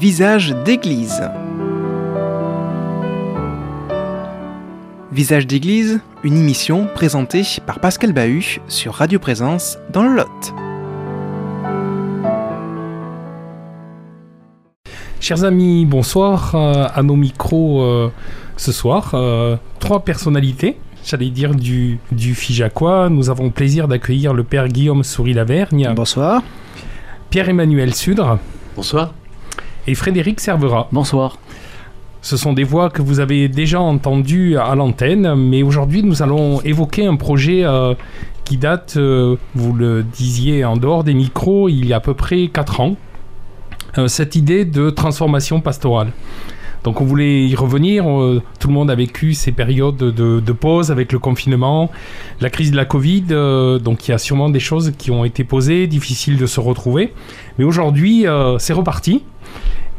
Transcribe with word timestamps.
Visage 0.00 0.56
d'église. 0.64 1.22
Visage 5.12 5.46
d'église, 5.46 6.00
une 6.24 6.38
émission 6.38 6.86
présentée 6.94 7.42
par 7.66 7.80
Pascal 7.80 8.14
Bahut 8.14 8.62
sur 8.66 8.94
Radio 8.94 9.18
Présence 9.18 9.76
dans 9.92 10.02
le 10.04 10.16
Lot. 10.16 10.54
Chers 15.20 15.44
amis, 15.44 15.84
bonsoir. 15.84 16.54
Euh, 16.54 16.86
à 16.94 17.02
nos 17.02 17.16
micros 17.16 17.82
euh, 17.82 18.10
ce 18.56 18.72
soir, 18.72 19.10
euh, 19.12 19.58
trois 19.80 20.00
personnalités, 20.00 20.78
j'allais 21.04 21.28
dire 21.28 21.54
du, 21.54 21.98
du 22.10 22.34
Figeacois. 22.34 23.10
Nous 23.10 23.28
avons 23.28 23.44
le 23.44 23.50
plaisir 23.50 23.86
d'accueillir 23.86 24.32
le 24.32 24.44
père 24.44 24.68
Guillaume 24.68 25.04
Souris-Lavergne. 25.04 25.92
Bonsoir. 25.94 26.42
Pierre-Emmanuel 27.28 27.94
Sudre. 27.94 28.38
Bonsoir. 28.74 29.12
Et 29.86 29.94
Frédéric 29.94 30.40
Servera. 30.40 30.88
Bonsoir. 30.92 31.38
Ce 32.22 32.36
sont 32.36 32.52
des 32.52 32.64
voix 32.64 32.90
que 32.90 33.02
vous 33.02 33.20
avez 33.20 33.48
déjà 33.48 33.80
entendues 33.80 34.56
à 34.58 34.74
l'antenne, 34.74 35.34
mais 35.34 35.62
aujourd'hui 35.62 36.02
nous 36.02 36.22
allons 36.22 36.60
évoquer 36.60 37.06
un 37.06 37.16
projet 37.16 37.64
qui 38.44 38.58
date, 38.58 38.98
vous 38.98 39.72
le 39.72 40.02
disiez 40.02 40.66
en 40.66 40.76
dehors 40.76 41.02
des 41.02 41.14
micros, 41.14 41.70
il 41.70 41.86
y 41.86 41.94
a 41.94 41.96
à 41.96 42.00
peu 42.00 42.12
près 42.12 42.48
4 42.48 42.80
ans. 42.80 42.96
Euh, 43.98 44.08
cette 44.08 44.36
idée 44.36 44.64
de 44.64 44.90
transformation 44.90 45.60
pastorale. 45.60 46.12
Donc 46.84 47.00
on 47.00 47.04
voulait 47.04 47.46
y 47.46 47.54
revenir. 47.54 48.08
Euh, 48.08 48.42
tout 48.58 48.68
le 48.68 48.74
monde 48.74 48.90
a 48.90 48.94
vécu 48.94 49.34
ces 49.34 49.52
périodes 49.52 49.96
de, 49.96 50.52
pause 50.52 50.90
avec 50.90 51.12
le 51.12 51.18
confinement, 51.18 51.90
la 52.40 52.50
crise 52.50 52.70
de 52.70 52.76
la 52.76 52.84
Covid. 52.84 53.24
Euh, 53.30 53.78
donc 53.78 54.08
il 54.08 54.10
y 54.10 54.14
a 54.14 54.18
sûrement 54.18 54.48
des 54.48 54.60
choses 54.60 54.92
qui 54.96 55.10
ont 55.10 55.24
été 55.24 55.44
posées, 55.44 55.86
difficiles 55.86 56.36
de 56.36 56.46
se 56.46 56.60
retrouver. 56.60 57.12
Mais 57.58 57.64
aujourd'hui, 57.64 58.24
c'est 58.58 58.72
reparti. 58.72 59.22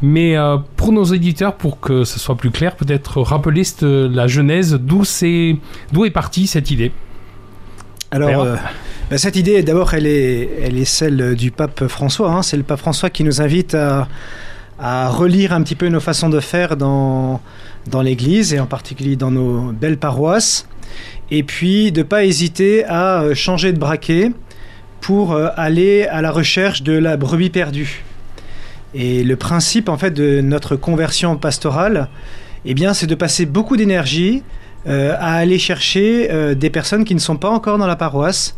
Mais 0.04 0.34
pour 0.76 0.90
nos 0.90 1.04
éditeurs, 1.04 1.54
pour 1.54 1.78
que 1.78 2.02
ce 2.02 2.18
soit 2.18 2.34
plus 2.34 2.50
clair, 2.50 2.74
peut-être 2.74 3.20
rappeler 3.20 3.62
la 3.82 4.26
genèse, 4.26 4.74
d'où 4.74 5.04
est 5.04 6.10
partie 6.10 6.48
cette 6.48 6.72
idée. 6.72 6.90
Alors, 8.10 8.46
bah, 9.10 9.18
cette 9.18 9.36
idée, 9.36 9.62
d'abord, 9.62 9.94
elle 9.94 10.06
est, 10.06 10.48
elle 10.62 10.76
est 10.76 10.84
celle 10.84 11.36
du 11.36 11.50
pape 11.50 11.86
François. 11.86 12.32
Hein. 12.32 12.42
C'est 12.42 12.56
le 12.56 12.62
pape 12.62 12.80
François 12.80 13.10
qui 13.10 13.22
nous 13.24 13.40
invite 13.40 13.74
à, 13.74 14.08
relire 14.78 15.52
un 15.52 15.62
petit 15.62 15.74
peu 15.74 15.88
nos 15.88 16.00
façons 16.00 16.28
de 16.28 16.40
faire 16.40 16.76
dans, 16.76 17.40
dans 17.86 18.02
l'Église 18.02 18.54
et 18.54 18.60
en 18.60 18.66
particulier 18.66 19.16
dans 19.16 19.30
nos 19.30 19.72
belles 19.72 19.98
paroisses. 19.98 20.66
Et 21.30 21.42
puis 21.42 21.92
de 21.92 22.00
ne 22.00 22.04
pas 22.04 22.24
hésiter 22.24 22.84
à 22.84 23.22
euh, 23.22 23.34
changer 23.34 23.72
de 23.72 23.78
braquet 23.78 24.32
pour 25.00 25.32
euh, 25.32 25.48
aller 25.56 26.04
à 26.04 26.20
la 26.20 26.30
recherche 26.30 26.82
de 26.82 26.92
la 26.92 27.16
brebis 27.16 27.50
perdue. 27.50 28.04
Et 28.94 29.24
le 29.24 29.36
principe 29.36 29.88
en 29.88 29.96
fait 29.96 30.10
de 30.10 30.40
notre 30.42 30.76
conversion 30.76 31.36
pastorale, 31.36 32.08
eh 32.64 32.74
bien, 32.74 32.92
c'est 32.92 33.06
de 33.06 33.14
passer 33.14 33.46
beaucoup 33.46 33.76
d'énergie 33.76 34.42
euh, 34.86 35.14
à 35.18 35.36
aller 35.36 35.58
chercher 35.58 36.54
des 36.54 36.70
personnes 36.70 37.04
qui 37.04 37.14
ne 37.14 37.20
sont 37.20 37.36
pas 37.36 37.48
encore 37.48 37.78
dans 37.78 37.86
la 37.86 37.96
paroisse, 37.96 38.56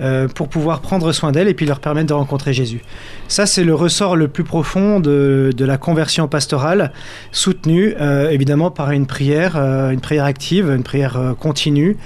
euh, 0.00 0.28
pour 0.28 0.48
pouvoir 0.48 0.80
prendre 0.80 1.12
soin 1.12 1.30
d'elles 1.30 1.48
et 1.48 1.52
puis 1.52 1.66
leur 1.66 1.78
permettre 1.78 2.06
de 2.06 2.14
rencontrer 2.14 2.54
Jésus. 2.54 2.80
Ça, 3.28 3.44
c'est 3.44 3.64
le 3.64 3.74
ressort 3.74 4.16
le 4.16 4.28
plus 4.28 4.44
profond 4.44 4.98
de, 4.98 5.52
la 5.58 5.76
conversion 5.76 6.26
pastorale, 6.26 6.92
soutenue 7.32 7.94
euh, 8.00 8.30
évidemment 8.30 8.70
par 8.70 8.92
une 8.92 9.06
prière, 9.06 9.56
euh, 9.56 9.90
une 9.90 10.00
prière 10.00 10.24
active, 10.24 10.70
une 10.70 10.84
prière 10.84 11.34
continue, 11.38 11.98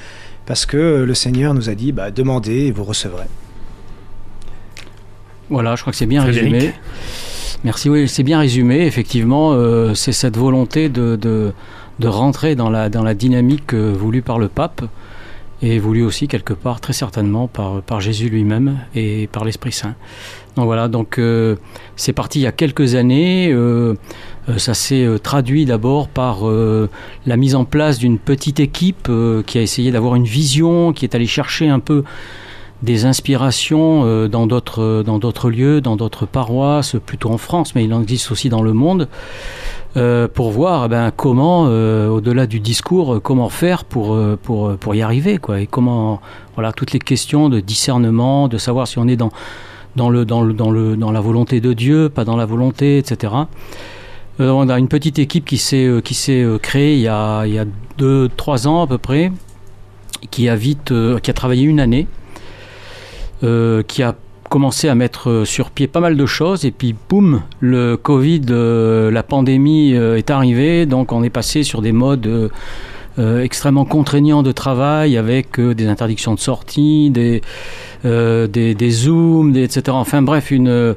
parce 0.45 0.67
que 0.67 1.05
le 1.07 1.15
Seigneur 1.15 1.55
nous 1.55 1.71
a 1.71 1.75
dit 1.75 1.93
bah, 1.93 2.11
demandez 2.11 2.67
et 2.67 2.73
vous 2.73 2.83
recevrez. 2.83 3.27
Voilà, 5.49 5.77
je 5.77 5.83
crois 5.83 5.93
que 5.93 5.97
c'est 5.97 6.07
bien 6.07 6.25
résumé. 6.25 6.73
Merci, 7.63 7.89
oui, 7.89 8.09
c'est 8.09 8.25
bien 8.25 8.41
résumé. 8.41 8.87
Effectivement, 8.87 9.57
c'est 9.95 10.13
cette 10.13 10.37
volonté 10.37 10.89
de, 10.89 11.15
de, 11.15 11.53
de, 12.01 12.09
rentrer 12.09 12.57
dans 12.57 12.71
la, 12.71 12.89
dans 12.89 13.05
la 13.05 13.15
dynamique 13.15 13.73
voulue 13.73 14.23
par 14.23 14.41
le 14.41 14.49
pape 14.49 14.83
et 15.63 15.79
voulu 15.79 16.03
aussi 16.03 16.29
quelque 16.29 16.53
part, 16.53 16.81
très 16.81 16.93
certainement, 16.93 17.49
par, 17.49 18.01
Jésus 18.01 18.29
lui-même 18.29 18.79
et 18.95 19.29
par 19.29 19.45
l'Esprit 19.45 19.73
Saint. 19.73 19.95
Donc 20.57 20.67
voilà, 20.67 20.89
donc 20.89 21.19
euh, 21.19 21.57
c'est 21.97 22.13
parti 22.13 22.41
il 22.41 22.43
y 22.43 22.47
a 22.47 22.53
quelques 22.53 22.95
années. 22.95 23.51
Euh, 23.51 23.95
euh, 24.49 24.59
ça 24.59 24.75
s'est 24.75 25.07
traduit 25.23 25.65
d'abord 25.65 26.09
par 26.09 26.43
la 26.45 27.37
mise 27.37 27.55
en 27.55 27.65
place 27.65 27.99
d'une 27.99 28.19
petite 28.19 28.61
équipe 28.61 29.11
qui 29.47 29.59
a 29.59 29.63
essayé 29.63 29.91
d'avoir 29.91 30.15
une 30.17 30.27
vision, 30.27 30.93
qui 30.93 31.05
est 31.05 31.15
allée 31.15 31.27
chercher 31.27 31.69
un 31.69 31.81
peu 31.81 32.05
des 32.83 33.07
inspirations 33.07 34.29
dans 34.29 34.47
d'autres 34.47 35.03
dans 35.07 35.19
d'autres 35.19 35.49
lieux, 35.49 35.81
dans 35.81 35.97
d'autres 35.97 36.27
paroisses, 36.27 36.97
plutôt 37.07 37.31
en 37.31 37.39
France, 37.39 37.75
mais 37.75 37.85
il 37.85 37.95
en 37.95 38.03
existe 38.03 38.31
aussi 38.31 38.51
dans 38.51 38.63
le 38.63 38.75
monde. 38.75 39.09
Euh, 39.97 40.27
pour 40.27 40.51
voir 40.51 40.87
eh 40.87 40.89
ben, 40.89 41.13
comment, 41.17 41.67
euh, 41.69 42.09
au-delà 42.09 42.49
du 42.49 42.59
discours, 42.59 43.15
euh, 43.15 43.21
comment 43.21 43.49
faire 43.49 43.85
pour, 43.85 44.19
pour, 44.43 44.77
pour 44.77 44.95
y 44.97 45.03
arriver, 45.03 45.39
quoi, 45.39 45.61
et 45.61 45.69
comment, 45.69 46.21
voilà, 46.55 46.73
toutes 46.73 46.91
les 46.91 46.99
questions 46.99 47.49
de 47.49 47.61
discernement, 47.61 48.49
de 48.49 48.59
savoir 48.59 48.89
si 48.89 48.99
on 48.99 49.07
est 49.07 49.15
dans, 49.15 49.31
dans, 49.95 50.11
le, 50.11 50.25
dans, 50.25 50.43
le, 50.43 50.53
dans, 50.53 50.73
le, 50.73 50.97
dans 50.97 51.13
la 51.13 51.21
volonté 51.21 51.61
de 51.61 51.73
Dieu, 51.73 52.09
pas 52.09 52.25
dans 52.25 52.37
la 52.37 52.45
volonté, 52.45 52.99
etc. 52.99 53.33
on 54.41 54.69
a 54.69 54.79
une 54.81 54.89
petite 54.89 55.21
équipe 55.21 55.45
qui 55.45 55.59
s'est, 55.59 55.89
créée 56.61 56.95
il 56.95 57.01
y, 57.01 57.09
a, 57.09 57.47
il 57.47 57.55
y 57.55 57.59
a 57.61 57.65
deux, 57.97 58.29
trois 58.37 58.67
ans 58.67 58.83
à 58.83 58.89
peu 58.89 58.99
près, 58.99 59.31
qui 60.33 60.49
a 60.49 60.57
vite, 60.57 60.93
qui 61.23 61.31
a 61.31 61.35
travaillé 61.35 61.63
une 61.63 61.79
année, 61.79 62.09
qui 63.41 64.03
a 64.03 64.15
commencé 64.49 64.89
à 64.89 64.95
mettre 64.95 65.31
euh, 65.31 65.45
sur 65.45 65.71
pied 65.71 65.87
pas 65.87 66.01
mal 66.01 66.17
de 66.17 66.27
choses 66.27 66.65
et 66.65 66.71
puis 66.71 66.95
boum, 67.09 67.43
le 67.61 67.97
Covid, 67.97 68.43
euh, 68.51 69.11
la 69.11 69.23
pandémie 69.23 69.95
euh, 69.95 70.17
est 70.17 70.31
arrivée, 70.31 70.87
donc 70.87 71.13
on 71.13 71.23
est 71.23 71.31
passé 71.31 71.63
sur 71.63 71.83
des 71.83 71.93
modes 71.93 72.51
extrêmement 73.17 73.85
contraignants 73.85 74.43
de 74.43 74.51
travail 74.51 75.17
avec 75.17 75.61
des 75.61 75.87
interdictions 75.87 76.35
de 76.35 76.41
sortie, 76.41 77.11
des, 77.11 77.43
des, 78.03 78.91
zooms, 78.91 79.57
etc. 79.57 79.83
Enfin 79.91 80.21
bref, 80.21 80.51
une, 80.51 80.97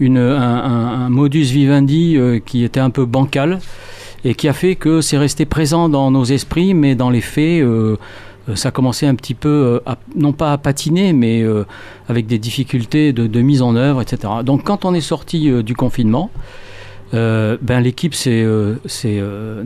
une, 0.00 0.16
un, 0.16 1.10
modus 1.10 1.52
vivendi 1.52 2.18
qui 2.46 2.64
était 2.64 2.80
un 2.80 2.88
peu 2.88 3.04
bancal 3.04 3.58
et 4.24 4.34
qui 4.34 4.48
a 4.48 4.54
fait 4.54 4.76
que 4.76 5.02
c'est 5.02 5.18
resté 5.18 5.44
présent 5.44 5.90
dans 5.90 6.10
nos 6.10 6.24
esprits, 6.24 6.72
mais 6.72 6.94
dans 6.94 7.10
les 7.10 7.20
faits, 7.20 7.62
ça 8.54 8.68
a 8.68 8.72
commencé 8.72 9.06
un 9.06 9.14
petit 9.14 9.34
peu, 9.34 9.80
euh, 9.86 9.94
non 10.16 10.32
pas 10.32 10.52
à 10.52 10.58
patiner, 10.58 11.12
mais 11.12 11.42
euh, 11.42 11.64
avec 12.08 12.26
des 12.26 12.38
difficultés 12.38 13.12
de, 13.12 13.40
mise 13.42 13.62
en 13.62 13.76
œuvre, 13.76 14.00
etc. 14.00 14.32
Donc 14.44 14.64
quand 14.64 14.84
on 14.84 14.94
est 14.94 15.00
sorti 15.00 15.62
du 15.62 15.74
confinement, 15.74 16.30
ben, 17.12 17.80
l'équipe 17.80 18.14
s'est 18.14 18.46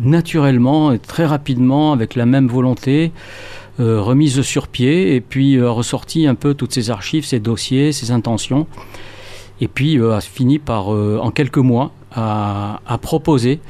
naturellement 0.00 0.92
et 0.92 0.98
très 0.98 1.26
rapidement, 1.26 1.92
avec 1.92 2.14
la 2.14 2.26
même 2.26 2.48
volonté, 2.48 3.12
remise 3.78 4.42
sur 4.42 4.68
pied 4.68 5.16
et 5.16 5.20
puis 5.20 5.60
ressorti 5.60 6.26
un 6.26 6.34
peu 6.34 6.54
toutes 6.54 6.72
ses 6.72 6.90
archives, 6.90 7.24
ses 7.24 7.40
dossiers, 7.40 7.92
ses 7.92 8.10
intentions. 8.10 8.66
Et 9.60 9.68
puis 9.68 10.00
a 10.00 10.20
fini 10.20 10.58
par, 10.58 10.88
en 10.88 11.30
quelques 11.30 11.58
mois, 11.58 11.92
à, 12.14 12.98
proposer 13.00 13.60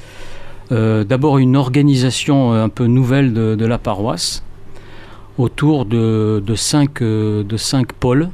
d'abord 0.71 1.39
une 1.39 1.57
organisation 1.57 2.53
un 2.53 2.69
peu 2.69 2.87
nouvelle 2.87 3.33
de 3.33 3.65
la 3.65 3.79
paroisse, 3.79 4.43
autour 5.43 5.85
de, 5.85 6.43
de, 6.45 6.55
cinq, 6.55 7.03
euh, 7.03 7.43
de 7.43 7.57
cinq 7.57 7.93
pôles 7.93 8.29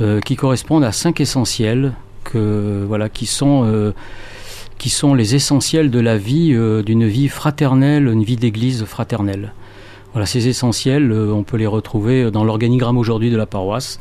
euh, 0.00 0.20
qui 0.20 0.36
correspondent 0.36 0.84
à 0.84 0.92
cinq 0.92 1.20
essentiels 1.20 1.94
que, 2.24 2.84
voilà, 2.86 3.08
qui, 3.08 3.26
sont, 3.26 3.62
euh, 3.64 3.92
qui 4.76 4.90
sont 4.90 5.14
les 5.14 5.34
essentiels 5.34 5.90
de 5.90 6.00
la 6.00 6.18
vie, 6.18 6.54
d'une 6.84 7.06
vie 7.06 7.28
fraternelle, 7.28 8.06
une 8.06 8.22
vie 8.22 8.36
d'église 8.36 8.84
fraternelle. 8.84 9.52
Voilà, 10.12 10.26
ces 10.26 10.48
essentiels, 10.48 11.12
on 11.12 11.42
peut 11.42 11.56
les 11.56 11.66
retrouver 11.66 12.30
dans 12.30 12.44
l'organigramme 12.44 12.98
aujourd'hui 12.98 13.30
de 13.30 13.36
la 13.36 13.46
paroisse. 13.46 14.00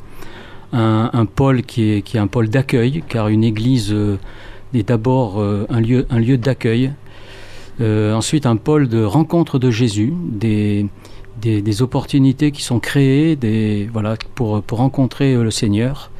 Un, 0.73 1.25
pôle 1.25 1.63
qui 1.63 1.91
est, 1.91 2.01
qui 2.01 2.17
est 2.17 2.19
un 2.19 2.27
pôle 2.27 2.49
d'accueil, 2.49 3.01
car 3.07 3.29
une 3.29 3.45
église 3.45 3.95
est 4.73 4.87
d'abord 4.87 5.41
un 5.41 5.79
lieu, 5.79 6.05
un 6.09 6.19
lieu 6.19 6.37
d'accueil. 6.37 6.91
ensuite, 7.81 8.45
un 8.45 8.57
pôle 8.57 8.87
de 8.89 9.03
rencontre 9.03 9.59
de 9.59 9.69
Jésus, 9.69 10.13
des, 10.29 10.87
des, 11.41 11.81
opportunités 11.81 12.51
qui 12.51 12.63
sont 12.63 12.79
créées 12.79 13.37
voilà, 13.91 14.15
pour, 14.35 14.61
pour 14.63 14.79
rencontrer 14.79 15.33
euh, 15.33 15.43
le 15.43 15.51
Seigneur, 15.51 16.11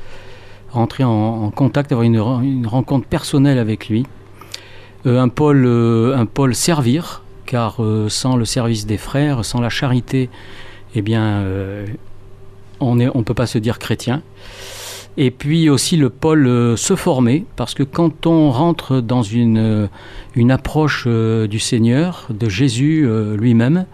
rentrer 0.71 1.03
en, 1.03 1.49
contact, 1.51 1.91
avoir 1.91 2.05
une, 2.05 2.15
une, 2.15 2.67
rencontre 2.67 3.07
personnelle 3.07 3.57
avec 3.57 3.89
lui. 3.89 4.05
Euh, 5.05 5.19
un, 5.19 5.29
pôle, 5.29 5.65
euh, 5.65 6.15
un 6.15 6.25
pôle 6.25 6.55
servir, 6.55 7.23
car 7.45 7.79
sans 8.09 8.35
le 8.35 8.43
service 8.43 8.85
des 8.85 8.97
frères, 8.97 9.45
sans 9.45 9.61
la 9.61 9.69
charité, 9.69 10.29
eh 10.95 11.01
bien, 11.01 11.45
on 12.81 12.95
ne 12.95 13.09
on 13.13 13.23
peut 13.23 13.33
pas 13.33 13.45
se 13.45 13.57
dire 13.57 13.79
chrétien. 13.79 14.21
Et 15.19 15.31
puis 15.31 15.69
aussi 15.69 15.97
le 15.97 16.09
pôle 16.09 16.77
se 16.77 16.95
former, 16.95 17.45
parce 17.55 17.73
que 17.73 17.81
quand 17.81 18.27
on 18.27 18.51
rentre 18.51 19.01
dans 19.01 19.23
une, 19.23 19.89
une 20.35 20.51
approche 20.51 21.07
du 21.07 21.59
Seigneur, 21.59 22.27
de 22.29 22.47
Jésus 22.47 23.07
lui-même, 23.35 23.87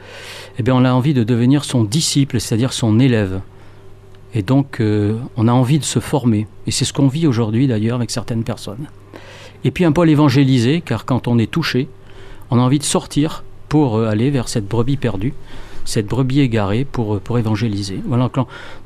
eh 0.60 0.64
bien, 0.64 0.76
on 0.76 0.84
a 0.84 0.92
envie 0.92 1.14
de 1.14 1.24
devenir 1.24 1.64
son 1.64 1.86
disciple, 1.86 2.40
c'est-à-dire 2.40 2.74
son 2.74 3.00
élève. 3.00 3.42
Et 4.36 4.42
donc, 4.42 4.80
euh, 4.80 5.18
on 5.38 5.48
a 5.48 5.52
envie 5.52 5.80
de 5.80 5.84
se 5.84 6.00
former. 6.00 6.48
Et 6.66 6.72
c'est 6.72 6.86
ce 6.86 6.94
qu'on 6.94 7.08
vit 7.08 7.28
aujourd'hui, 7.28 7.68
d'ailleurs, 7.68 7.98
avec 7.98 8.12
certaines 8.12 8.44
personnes. 8.44 8.88
Et 9.64 9.72
puis 9.72 9.86
un 9.86 9.92
pôle 9.92 10.10
évangélisé, 10.10 10.82
car 10.82 11.06
quand 11.06 11.28
on 11.28 11.38
est 11.38 11.50
touché, 11.50 11.88
on 12.50 12.58
a 12.58 12.62
envie 12.62 12.80
de 12.80 12.84
sortir 12.84 13.44
pour 13.70 14.00
aller 14.00 14.30
vers 14.30 14.50
cette 14.50 14.68
brebis 14.68 14.98
perdue, 14.98 15.34
cette 15.86 16.08
brebis 16.08 16.42
égarée 16.42 16.86
pour, 16.86 17.20
pour 17.20 17.38
évangéliser. 17.40 18.02
Voilà, 18.06 18.30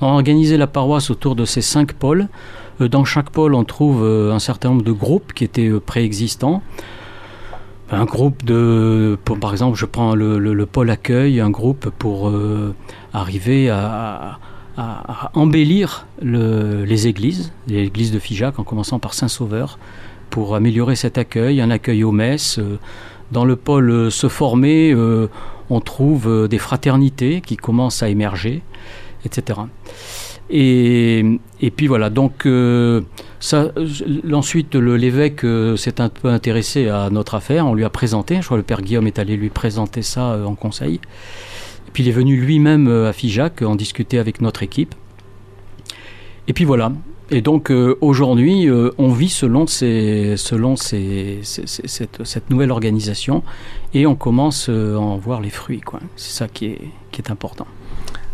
on 0.01 0.07
a 0.07 0.11
organisé 0.11 0.57
la 0.57 0.67
paroisse 0.67 1.09
autour 1.09 1.35
de 1.35 1.45
ces 1.45 1.61
cinq 1.61 1.93
pôles. 1.93 2.27
Dans 2.79 3.05
chaque 3.05 3.31
pôle, 3.31 3.55
on 3.55 3.63
trouve 3.63 4.03
un 4.03 4.39
certain 4.39 4.69
nombre 4.69 4.83
de 4.83 4.91
groupes 4.91 5.33
qui 5.33 5.43
étaient 5.43 5.71
préexistants 5.79 6.61
un 7.91 8.05
groupe 8.05 8.43
de, 8.43 9.17
par 9.39 9.51
exemple, 9.51 9.77
je 9.77 9.85
prends 9.85 10.15
le, 10.15 10.65
pôle 10.65 10.89
accueil, 10.89 11.39
un 11.39 11.49
groupe 11.49 11.89
pour 11.97 12.29
euh, 12.29 12.75
arriver 13.13 13.69
à, 13.69 14.39
embellir 15.33 16.05
les 16.21 17.07
églises, 17.07 17.51
les 17.67 17.85
églises 17.85 18.11
de 18.11 18.19
Figeac, 18.19 18.59
en 18.59 18.63
commençant 18.63 18.99
par 18.99 19.13
Saint-Sauveur, 19.13 19.79
pour 20.29 20.55
améliorer 20.55 20.95
cet 20.95 21.17
accueil, 21.17 21.61
un 21.61 21.71
accueil 21.71 22.03
aux 22.03 22.11
messes. 22.11 22.59
Euh, 22.59 22.77
dans 23.31 23.43
le 23.43 23.55
pôle 23.55 23.89
euh, 23.89 24.09
se 24.09 24.27
former, 24.27 24.95
on 25.69 25.81
trouve 25.81 26.47
des 26.47 26.57
fraternités 26.57 27.41
qui 27.41 27.57
commencent 27.57 28.03
à 28.03 28.09
émerger, 28.09 28.61
etc. 29.25 29.59
Et, 30.49 31.39
puis 31.75 31.87
voilà, 31.87 32.09
donc 32.09 32.45
euh, 32.45 33.01
ça, 33.39 33.71
ensuite 34.31 34.75
l'évêque 34.75 35.43
euh, 35.43 35.75
s'est 35.75 35.99
un 35.99 36.09
peu 36.09 36.29
intéressé 36.29 36.87
à 36.87 37.09
notre 37.09 37.35
affaire, 37.35 37.65
on 37.67 37.73
lui 37.73 37.83
a 37.83 37.89
présenté, 37.89 38.37
je 38.37 38.45
crois 38.45 38.57
le 38.57 38.63
père 38.63 38.81
Guillaume 38.81 39.07
est 39.07 39.19
allé 39.19 39.35
lui 39.35 39.49
présenter 39.49 40.01
ça 40.01 40.33
euh, 40.33 40.45
en 40.45 40.55
conseil. 40.55 40.95
Et 40.95 41.91
puis 41.91 42.03
il 42.03 42.09
est 42.09 42.13
venu 42.13 42.37
lui-même 42.37 42.87
à 42.87 43.13
Figeac 43.13 43.61
en 43.61 43.75
discuter 43.75 44.19
avec 44.19 44.39
notre 44.41 44.63
équipe. 44.63 44.95
Et 46.47 46.53
puis 46.53 46.63
voilà. 46.63 46.91
Et 47.29 47.41
donc 47.41 47.71
aujourd'hui, 48.01 48.69
on 48.97 49.11
vit 49.11 49.29
selon, 49.29 49.67
ces, 49.67 50.37
selon 50.37 50.75
ces, 50.77 51.39
cette, 51.43 52.49
nouvelle 52.49 52.71
organisation 52.71 53.43
et 53.93 54.05
on 54.07 54.15
commence 54.15 54.69
à 54.69 54.97
en 54.97 55.17
voir 55.17 55.41
les 55.41 55.49
fruits. 55.49 55.81
C'est 56.15 56.31
ça 56.31 56.47
qui 56.47 56.67
est, 56.67 56.81
qui 57.11 57.21
est 57.21 57.29
important. 57.29 57.67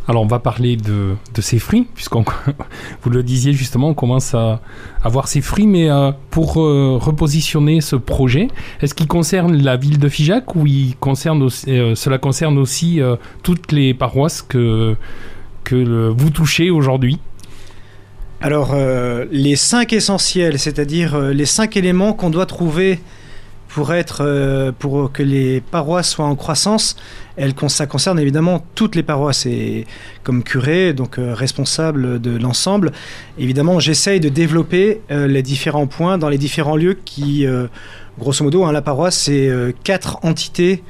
Alors 0.07 0.21
on 0.21 0.27
va 0.27 0.39
parler 0.39 0.75
de, 0.75 1.15
ces 1.39 1.59
fruits, 1.59 1.87
puisqu'on 1.95 2.25
vous 3.03 3.09
le 3.09 3.23
disiez 3.23 3.53
justement, 3.53 3.89
on 3.89 3.93
commence 3.93 4.33
à 4.33 4.59
avoir 5.01 5.29
ces 5.29 5.39
fruits, 5.39 5.67
mais 5.67 5.89
euh, 5.89 6.11
pour 6.29 6.61
euh, 6.61 6.97
repositionner 6.99 7.79
ce 7.79 7.95
projet, 7.95 8.49
est-ce 8.81 8.93
qu'il 8.93 9.07
concerne 9.07 9.55
la 9.55 9.77
ville 9.77 9.99
de 9.99 10.09
Figeac 10.09 10.55
ou 10.55 10.67
il 10.67 10.97
concerne 10.97 11.47
euh, 11.67 11.95
cela 11.95 12.17
concerne 12.17 12.57
aussi 12.57 12.99
toutes 13.43 13.71
les 13.71 13.93
paroisses 13.93 14.41
que, 14.41 14.95
que 15.63 16.09
vous 16.09 16.29
touchez 16.31 16.69
aujourd'hui? 16.69 17.19
Alors 18.43 18.75
les 19.31 19.55
cinq 19.55 19.93
essentiels, 19.93 20.59
c'est-à-dire 20.59 21.17
les 21.17 21.45
cinq 21.45 21.77
éléments 21.77 22.11
qu'on 22.13 22.29
doit 22.29 22.45
trouver 22.45 22.99
pour 23.69 23.93
être 23.93 24.73
pour 24.79 25.11
que 25.11 25.23
les 25.23 25.61
paroisses 25.61 26.09
soient 26.09 26.25
en 26.25 26.35
croissance, 26.35 26.97
elle, 27.35 27.53
ça 27.67 27.87
concerne 27.87 28.19
évidemment 28.19 28.63
toutes 28.75 28.95
les 28.95 29.03
paroisses. 29.03 29.45
Et 29.45 29.85
comme 30.23 30.43
curé, 30.43 30.93
donc 30.93 31.17
euh, 31.17 31.33
responsable 31.33 32.21
de 32.21 32.37
l'ensemble, 32.37 32.91
évidemment, 33.37 33.79
j'essaye 33.79 34.19
de 34.19 34.29
développer 34.29 35.01
euh, 35.11 35.27
les 35.27 35.41
différents 35.41 35.87
points 35.87 36.17
dans 36.17 36.29
les 36.29 36.37
différents 36.37 36.75
lieux 36.75 36.97
qui, 37.05 37.45
euh, 37.45 37.67
grosso 38.19 38.43
modo, 38.43 38.65
hein, 38.65 38.71
la 38.71 38.81
paroisse, 38.81 39.17
c'est 39.17 39.51
quatre 39.83 40.19
entités 40.23 40.83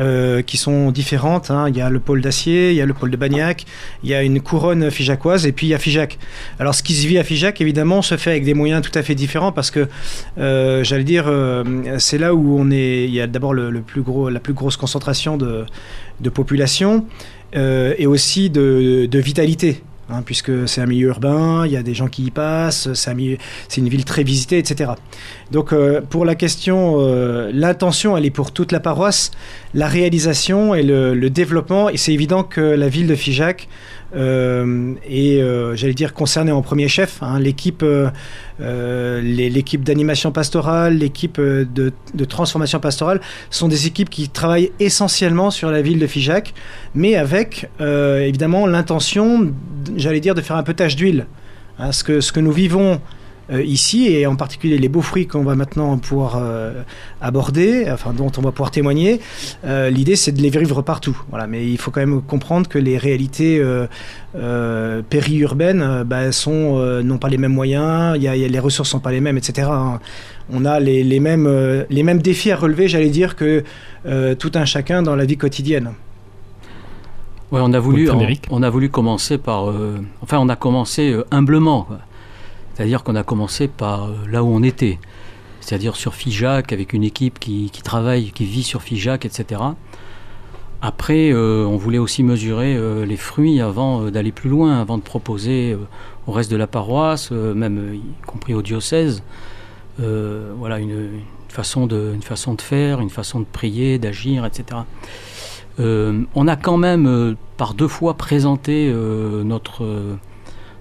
euh, 0.00 0.42
qui 0.42 0.56
sont 0.56 0.90
différentes. 0.90 1.50
Hein. 1.50 1.68
Il 1.68 1.76
y 1.76 1.80
a 1.80 1.88
le 1.88 2.00
pôle 2.00 2.20
d'acier, 2.20 2.70
il 2.70 2.76
y 2.76 2.80
a 2.80 2.86
le 2.86 2.94
pôle 2.94 3.10
de 3.10 3.16
Bagnac, 3.16 3.64
il 4.02 4.10
y 4.10 4.14
a 4.14 4.22
une 4.22 4.40
couronne 4.40 4.90
figeacoise 4.90 5.46
et 5.46 5.52
puis 5.52 5.68
il 5.68 5.70
y 5.70 5.74
a 5.74 5.78
Figeac. 5.78 6.18
Alors 6.58 6.74
ce 6.74 6.82
qui 6.82 6.94
se 6.94 7.06
vit 7.06 7.18
à 7.18 7.24
Figeac, 7.24 7.60
évidemment, 7.60 8.02
se 8.02 8.16
fait 8.16 8.30
avec 8.30 8.44
des 8.44 8.54
moyens 8.54 8.82
tout 8.82 8.96
à 8.98 9.02
fait 9.02 9.14
différents 9.14 9.52
parce 9.52 9.70
que, 9.70 9.88
euh, 10.38 10.82
j'allais 10.82 11.04
dire, 11.04 11.26
euh, 11.28 11.62
c'est 11.98 12.18
là 12.18 12.34
où 12.34 12.58
on 12.58 12.70
est. 12.72 13.04
Il 13.04 13.14
y 13.14 13.20
a 13.20 13.28
d'abord 13.28 13.54
le, 13.54 13.70
plus 13.82 14.02
gros, 14.02 14.30
la 14.30 14.40
plus 14.40 14.52
grosse 14.52 14.76
concentration 14.76 15.36
de, 15.36 15.64
population 16.30 17.06
et 17.52 18.06
aussi 18.06 18.50
de 18.50 19.18
vitalité. 19.18 19.82
Hein, 20.10 20.20
puisque 20.22 20.68
c'est 20.68 20.82
un 20.82 20.86
milieu 20.86 21.08
urbain, 21.08 21.64
il 21.64 21.72
y 21.72 21.78
a 21.78 21.82
des 21.82 21.94
gens 21.94 22.08
qui 22.08 22.24
y 22.24 22.30
passent, 22.30 22.90
c'est 22.92 23.10
une 23.78 23.88
ville 23.88 24.04
très 24.04 24.22
visitée, 24.22 24.58
etc. 24.58 24.90
Donc 25.50 25.72
euh, 25.72 26.02
pour 26.02 26.26
la 26.26 26.34
question, 26.34 26.96
euh, 26.98 27.50
l'intention, 27.54 28.14
elle 28.14 28.26
est 28.26 28.30
pour 28.30 28.52
toute 28.52 28.70
la 28.70 28.80
paroisse, 28.80 29.30
la 29.72 29.88
réalisation 29.88 30.74
et 30.74 30.82
le, 30.82 31.30
développement, 31.30 31.88
et 31.88 31.96
c'est 31.96 32.12
évident 32.12 32.42
que 32.42 32.60
la 32.60 32.88
ville 32.88 33.06
de 33.06 33.14
Figeac 33.14 33.66
euh, 34.14 34.94
est, 35.08 35.40
j'allais 35.76 35.94
dire, 35.94 36.14
concernée 36.14 36.52
en 36.52 36.62
premier 36.62 36.88
chef. 36.88 37.22
Hein. 37.22 37.38
l'équipe 37.38 37.84
l'équipe 38.60 39.82
d'animation 39.82 40.32
pastorale, 40.32 40.98
l'équipe 40.98 41.40
de, 41.40 41.92
transformation 42.28 42.80
pastorale 42.80 43.20
sont 43.50 43.68
des 43.68 43.86
équipes 43.86 44.10
qui 44.10 44.28
travaillent 44.28 44.72
essentiellement 44.80 45.50
sur 45.50 45.70
la 45.70 45.82
ville 45.82 45.98
de 45.98 46.06
Figeac, 46.06 46.54
mais 46.94 47.16
avec 47.16 47.68
évidemment 47.80 48.66
l'intention 48.66 49.52
j'allais 49.96 50.20
dire, 50.20 50.34
de 50.34 50.40
faire 50.40 50.56
un 50.56 50.62
peu 50.62 50.74
tâche 50.74 50.96
d'huile. 50.96 51.26
Hein, 51.78 51.92
ce, 51.92 52.04
que, 52.04 52.20
ce 52.20 52.32
que 52.32 52.40
nous 52.40 52.52
vivons 52.52 52.92
euh, 52.92 52.96
ici, 53.52 54.08
et 54.08 54.26
en 54.26 54.36
particulier 54.36 54.78
les 54.78 54.88
beaux 54.88 55.02
fruits 55.02 55.26
qu'on 55.26 55.42
va 55.42 55.54
maintenant 55.54 55.96
pouvoir 55.98 56.36
euh, 56.36 56.82
aborder, 57.20 57.86
enfin 57.90 58.12
dont 58.12 58.30
on 58.36 58.40
va 58.40 58.52
pouvoir 58.52 58.70
témoigner, 58.70 59.20
euh, 59.64 59.90
l'idée 59.90 60.16
c'est 60.16 60.32
de 60.32 60.40
les 60.40 60.50
vivre 60.50 60.82
partout. 60.82 61.16
Voilà, 61.30 61.46
mais 61.46 61.66
il 61.66 61.78
faut 61.78 61.90
quand 61.90 62.00
même 62.00 62.22
comprendre 62.22 62.68
que 62.68 62.78
les 62.78 62.98
réalités 62.98 63.62
périurbaines 65.10 66.04
bah, 66.04 66.32
sont 66.32 66.78
n'ont 67.02 67.18
pas 67.18 67.28
les 67.28 67.38
mêmes 67.38 67.52
moyens, 67.52 68.16
y 68.20 68.28
a, 68.28 68.34
les 68.36 68.58
ressources 68.58 68.90
sont 68.90 69.00
pas 69.00 69.12
les 69.12 69.20
mêmes, 69.20 69.38
etc. 69.38 69.68
Hein. 69.70 70.00
On 70.52 70.64
a 70.64 70.80
les, 70.80 71.02
les, 71.04 71.20
mêmes, 71.20 71.48
les 71.88 72.02
mêmes 72.02 72.20
défis 72.20 72.50
à 72.50 72.56
relever, 72.56 72.88
j'allais 72.88 73.10
dire, 73.10 73.36
que 73.36 73.64
tout 74.38 74.52
un 74.54 74.64
chacun 74.64 75.02
dans 75.02 75.16
la 75.16 75.24
vie 75.24 75.36
quotidienne 75.36 75.92
on 77.60 77.72
a 77.72 77.80
voulu, 77.80 78.08
on, 78.50 78.62
a 78.62 78.70
voulu 78.70 78.88
commencer 78.88 79.38
par, 79.38 79.70
euh, 79.70 80.00
enfin, 80.22 80.38
on 80.38 80.48
a 80.48 80.56
commencé 80.56 81.12
euh, 81.12 81.24
humblement, 81.30 81.86
c'est-à-dire 82.74 83.02
qu'on 83.04 83.16
a 83.16 83.22
commencé 83.22 83.68
par 83.68 84.04
euh, 84.04 84.14
là 84.28 84.42
où 84.42 84.48
on 84.48 84.62
était, 84.62 84.98
c'est-à-dire 85.60 85.96
sur 85.96 86.14
Figeac 86.14 86.72
avec 86.72 86.92
une 86.92 87.04
équipe 87.04 87.38
qui, 87.38 87.70
travaille, 87.82 88.32
qui 88.32 88.44
vit 88.44 88.62
sur 88.62 88.82
Figeac, 88.82 89.24
etc. 89.24 89.60
Après, 90.82 91.32
on 91.32 91.78
voulait 91.78 91.96
aussi 91.96 92.22
mesurer 92.22 92.78
les 93.06 93.16
fruits 93.16 93.62
avant 93.62 94.10
d'aller 94.10 94.32
plus 94.32 94.50
loin, 94.50 94.78
avant 94.78 94.98
de 94.98 95.02
proposer 95.02 95.74
au 96.26 96.32
reste 96.32 96.50
de 96.50 96.56
la 96.56 96.66
paroisse, 96.66 97.30
même 97.30 97.94
y 97.94 98.26
compris 98.26 98.52
au 98.52 98.60
diocèse, 98.60 99.22
voilà 99.96 100.78
une, 100.78 101.22
façon 101.48 101.86
de, 101.86 102.12
une 102.14 102.22
façon 102.22 102.52
de 102.52 102.60
faire, 102.60 103.00
une 103.00 103.08
façon 103.08 103.40
de 103.40 103.46
prier, 103.50 103.98
d'agir, 103.98 104.44
etc. 104.44 104.80
Euh, 105.80 106.22
on 106.34 106.46
a 106.46 106.56
quand 106.56 106.76
même 106.76 107.06
euh, 107.06 107.34
par 107.56 107.74
deux 107.74 107.88
fois 107.88 108.14
présenté 108.14 108.90
euh, 108.92 109.42
notre, 109.42 109.84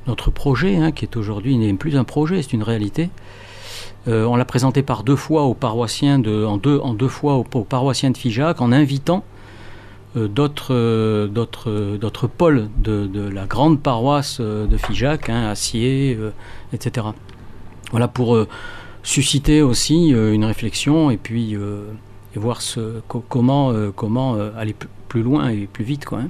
notre 0.07 0.31
projet, 0.31 0.77
hein, 0.77 0.91
qui 0.91 1.05
est 1.05 1.15
aujourd'hui 1.17 1.57
n'est 1.57 1.73
plus 1.73 1.95
un 1.95 2.03
projet, 2.03 2.41
c'est 2.41 2.53
une 2.53 2.63
réalité. 2.63 3.09
on 4.07 4.35
l'a 4.35 4.45
présenté 4.45 4.83
par 4.83 5.03
deux 5.03 5.15
fois 5.15 5.43
aux 5.43 5.53
paroissiens 5.53 6.19
de, 6.19 6.43
en 6.43 6.57
deux, 6.57 6.79
en 6.79 6.93
deux 6.93 7.07
fois 7.07 7.35
aux, 7.35 7.43
paroissiens 7.43 8.11
de 8.11 8.17
Figeac, 8.17 8.61
en 8.61 8.71
invitant 8.71 9.23
d'autres, 10.15 11.27
d'autres, 11.27 11.97
d'autres 11.97 12.27
pôles 12.27 12.67
de, 12.77 13.29
la 13.29 13.45
grande 13.45 13.81
paroisse 13.81 14.41
de 14.41 14.77
Figeac, 14.77 15.29
hein, 15.29 15.47
Acier, 15.49 16.17
etc. 16.73 17.07
Voilà 17.91 18.07
pour 18.09 18.37
susciter 19.03 19.61
aussi 19.61 20.09
une 20.09 20.43
réflexion 20.43 21.09
et 21.09 21.17
puis 21.17 21.57
et 22.35 22.39
voir 22.39 22.61
ce, 22.61 23.01
comment, 23.07 23.71
euh, 23.71 23.91
comment 23.95 24.35
euh, 24.35 24.51
aller 24.57 24.75
plus 25.07 25.23
loin 25.23 25.49
et 25.49 25.67
plus 25.67 25.83
vite. 25.83 26.05
Quoi, 26.05 26.19
hein. 26.19 26.29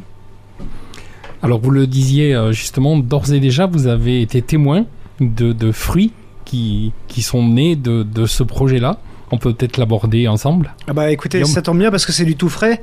Alors 1.44 1.60
vous 1.60 1.70
le 1.72 1.88
disiez 1.88 2.34
euh, 2.34 2.52
justement, 2.52 2.98
d'ores 2.98 3.32
et 3.32 3.40
déjà, 3.40 3.66
vous 3.66 3.88
avez 3.88 4.22
été 4.22 4.42
témoin 4.42 4.86
de, 5.20 5.54
de 5.54 5.72
fruits 5.72 6.12
qui, 6.46 6.92
qui, 7.08 7.22
sont 7.22 7.48
nés 7.48 7.76
de, 7.76 8.04
de 8.04 8.26
ce 8.26 8.44
projet-là. 8.44 8.98
On 9.32 9.38
peut 9.38 9.54
peut-être 9.54 9.78
l'aborder 9.78 10.28
ensemble. 10.28 10.74
Ah 10.88 10.94
bah 10.94 11.12
écoutez, 11.12 11.44
ça 11.46 11.62
tombe 11.62 11.80
bien 11.80 11.92
parce 11.92 12.06
que 12.06 12.12
c'est 12.12 12.26
du 12.26 12.36
tout 12.36 12.50
frais. 12.50 12.82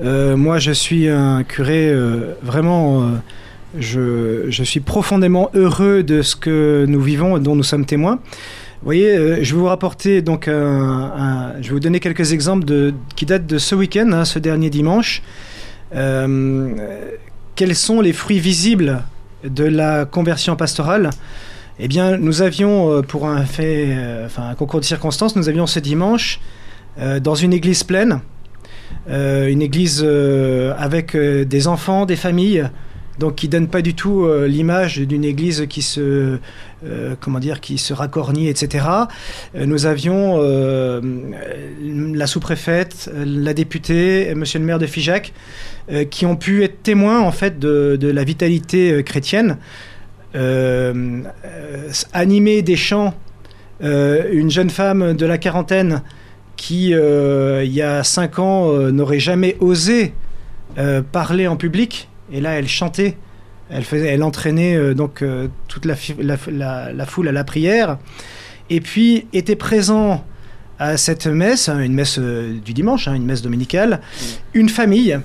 moi, 0.00 0.58
je 0.58 0.72
suis 0.72 1.08
un 1.08 1.42
curé 1.42 1.92
vraiment. 2.42 3.10
je, 3.76 4.46
je, 4.48 4.62
suis 4.64 4.80
profondément 4.80 5.50
heureux 5.54 6.02
de 6.02 6.22
ce 6.22 6.36
que 6.36 6.84
nous 6.88 7.00
vivons 7.00 7.36
et 7.36 7.40
dont 7.40 7.56
nous 7.56 7.64
sommes 7.64 7.86
témoins. 7.86 8.20
Vous 8.80 8.86
voyez, 8.86 9.14
euh, 9.14 9.38
je 9.42 9.54
vais 9.54 9.60
vous 9.60 9.66
rapporter 9.66 10.22
donc 10.22 10.48
un, 10.48 11.52
je 11.60 11.68
vais 11.68 11.74
vous 11.74 11.80
donner 11.80 12.00
quelques 12.00 12.32
exemples 12.32 12.64
de, 12.64 12.94
qui 13.14 13.26
datent 13.26 13.46
de 13.46 13.58
ce 13.58 13.74
week-end, 13.74 14.08
hein, 14.12 14.24
ce 14.24 14.38
dernier 14.38 14.70
dimanche. 14.70 15.22
Euh, 15.94 16.74
quels 17.60 17.76
sont 17.76 18.00
les 18.00 18.14
fruits 18.14 18.38
visibles 18.38 19.02
de 19.44 19.64
la 19.64 20.06
conversion 20.06 20.56
pastorale? 20.56 21.10
Eh 21.78 21.88
bien, 21.88 22.16
nous 22.16 22.40
avions 22.40 22.90
euh, 22.90 23.02
pour 23.02 23.28
un 23.28 23.44
fait, 23.44 23.94
enfin 24.24 24.48
un 24.48 24.54
concours 24.54 24.80
de 24.80 24.86
circonstances, 24.86 25.36
nous 25.36 25.46
avions 25.50 25.66
ce 25.66 25.78
dimanche 25.78 26.40
dans 27.22 27.34
une 27.34 27.52
église 27.52 27.84
pleine, 27.84 28.20
une 29.08 29.60
église 29.60 30.02
avec 30.78 31.14
des 31.14 31.68
enfants, 31.68 32.06
des 32.06 32.16
familles, 32.16 32.64
donc 33.20 33.36
qui 33.36 33.48
donne 33.48 33.68
pas 33.68 33.82
du 33.82 33.94
tout 33.94 34.26
l'image 34.46 34.98
d'une 34.98 35.24
église 35.24 35.66
qui 35.68 35.82
se, 35.82 36.38
comment 37.20 37.38
dire, 37.38 37.60
qui 37.60 37.78
se 37.78 37.94
etc. 38.48 38.86
nous 39.54 39.86
avions 39.86 40.40
la 40.40 42.26
sous-préfète, 42.26 43.10
la 43.14 43.54
députée, 43.54 44.34
Monsieur 44.34 44.58
le 44.58 44.64
maire 44.64 44.78
de 44.78 44.86
Figeac, 44.86 45.32
qui 46.10 46.26
ont 46.26 46.36
pu 46.36 46.64
être 46.64 46.82
témoins 46.82 47.20
en 47.20 47.30
fait 47.30 47.58
de, 47.58 47.98
la 48.02 48.24
vitalité 48.24 49.02
chrétienne. 49.04 49.58
animer 52.12 52.62
des 52.62 52.76
chants 52.76 53.14
une 53.82 54.50
jeune 54.50 54.70
femme 54.70 55.14
de 55.14 55.26
la 55.26 55.38
quarantaine 55.38 56.02
qui, 56.60 56.92
euh, 56.92 57.64
il 57.64 57.72
y 57.72 57.80
a 57.80 58.04
cinq 58.04 58.38
ans, 58.38 58.70
euh, 58.70 58.90
n'aurait 58.90 59.18
jamais 59.18 59.56
osé 59.60 60.12
euh, 60.76 61.00
parler 61.00 61.48
en 61.48 61.56
public. 61.56 62.09
Et 62.32 62.40
là, 62.40 62.58
elle 62.58 62.68
chantait. 62.68 63.16
Elle, 63.70 63.84
faisait, 63.84 64.08
elle 64.08 64.22
entraînait 64.22 64.94
donc 64.94 65.22
toute 65.68 65.84
la, 65.84 65.94
foule 67.06 67.28
à 67.28 67.32
la 67.32 67.44
prière. 67.44 67.98
Et 68.68 68.80
puis 68.80 69.26
était 69.32 69.56
présent 69.56 70.24
à 70.78 70.96
cette 70.96 71.26
messe, 71.26 71.68
hein, 71.68 71.80
une 71.80 71.92
messe 71.92 72.18
du 72.18 72.72
dimanche, 72.72 73.06
hein, 73.06 73.14
une 73.14 73.26
messe 73.26 73.42
dominicale, 73.42 74.00
une 74.54 74.68
famille, 74.68 75.20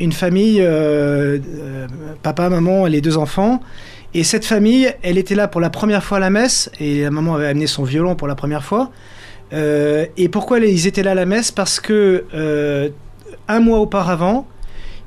une 0.00 0.12
famille, 0.12 0.66
papa, 2.22 2.48
maman, 2.48 2.86
les 2.86 3.02
deux 3.02 3.18
enfants. 3.18 3.60
Et 4.16 4.24
cette 4.24 4.46
famille, 4.46 4.90
elle 5.02 5.18
était 5.18 5.34
là 5.34 5.46
pour 5.46 5.60
la 5.60 5.68
première 5.68 6.02
fois 6.02 6.16
à 6.16 6.20
la 6.20 6.30
messe, 6.30 6.70
et 6.80 7.02
la 7.02 7.10
maman 7.10 7.34
avait 7.34 7.48
amené 7.48 7.66
son 7.66 7.84
violon 7.84 8.14
pour 8.14 8.26
la 8.26 8.34
première 8.34 8.64
fois. 8.64 8.90
Euh, 9.52 10.06
et 10.16 10.30
pourquoi 10.30 10.58
ils 10.58 10.86
étaient 10.86 11.02
là 11.02 11.10
à 11.10 11.14
la 11.14 11.26
messe? 11.26 11.52
Parce 11.52 11.80
que 11.80 12.24
euh, 12.32 12.88
un 13.46 13.60
mois 13.60 13.78
auparavant, 13.78 14.46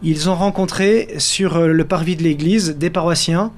ils 0.04 0.30
ont 0.30 0.36
rencontré 0.36 1.16
sur 1.18 1.58
euh, 1.58 1.68
le 1.68 1.86
parvis 1.86 2.16
de 2.16 2.24
l'église 2.24 2.76
des 2.78 2.90
paroissiens 2.90 3.52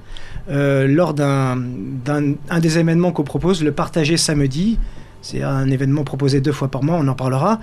lors 0.48 1.14
d'un 1.14 1.62
un 2.04 2.58
des 2.58 2.78
événements 2.78 3.12
qu'on 3.12 3.22
propose, 3.22 3.62
le 3.62 3.70
partager 3.70 4.16
samedi. 4.16 4.76
C'est 5.20 5.40
un 5.40 5.70
événement 5.70 6.02
proposé 6.02 6.40
deux 6.40 6.50
fois 6.50 6.66
par 6.66 6.82
mois, 6.82 6.96
on 6.98 7.06
en 7.06 7.14
parlera. 7.14 7.60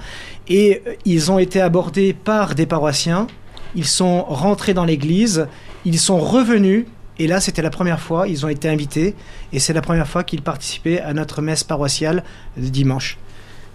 Et 0.47 0.81
ils 1.03 1.29
ont 1.29 1.39
été 1.39 1.59
abordés 1.59 2.13
par 2.13 2.55
des 2.55 2.65
paroissiens. 2.65 3.27
Ils 3.75 3.85
sont 3.85 4.23
rentrés 4.23 4.73
dans 4.73 4.85
l'église. 4.85 5.47
Ils 5.83 5.99
sont 5.99 6.19
revenus 6.19 6.85
et 7.19 7.27
là, 7.27 7.41
c'était 7.41 7.61
la 7.61 7.69
première 7.69 7.99
fois, 7.99 8.29
ils 8.29 8.45
ont 8.45 8.49
été 8.49 8.69
invités, 8.69 9.13
et 9.51 9.59
c'est 9.59 9.73
la 9.73 9.81
première 9.81 10.07
fois 10.07 10.23
qu'ils 10.23 10.41
participaient 10.41 11.01
à 11.01 11.13
notre 11.13 11.41
messe 11.41 11.65
paroissiale 11.65 12.23
de 12.55 12.67
dimanche. 12.69 13.17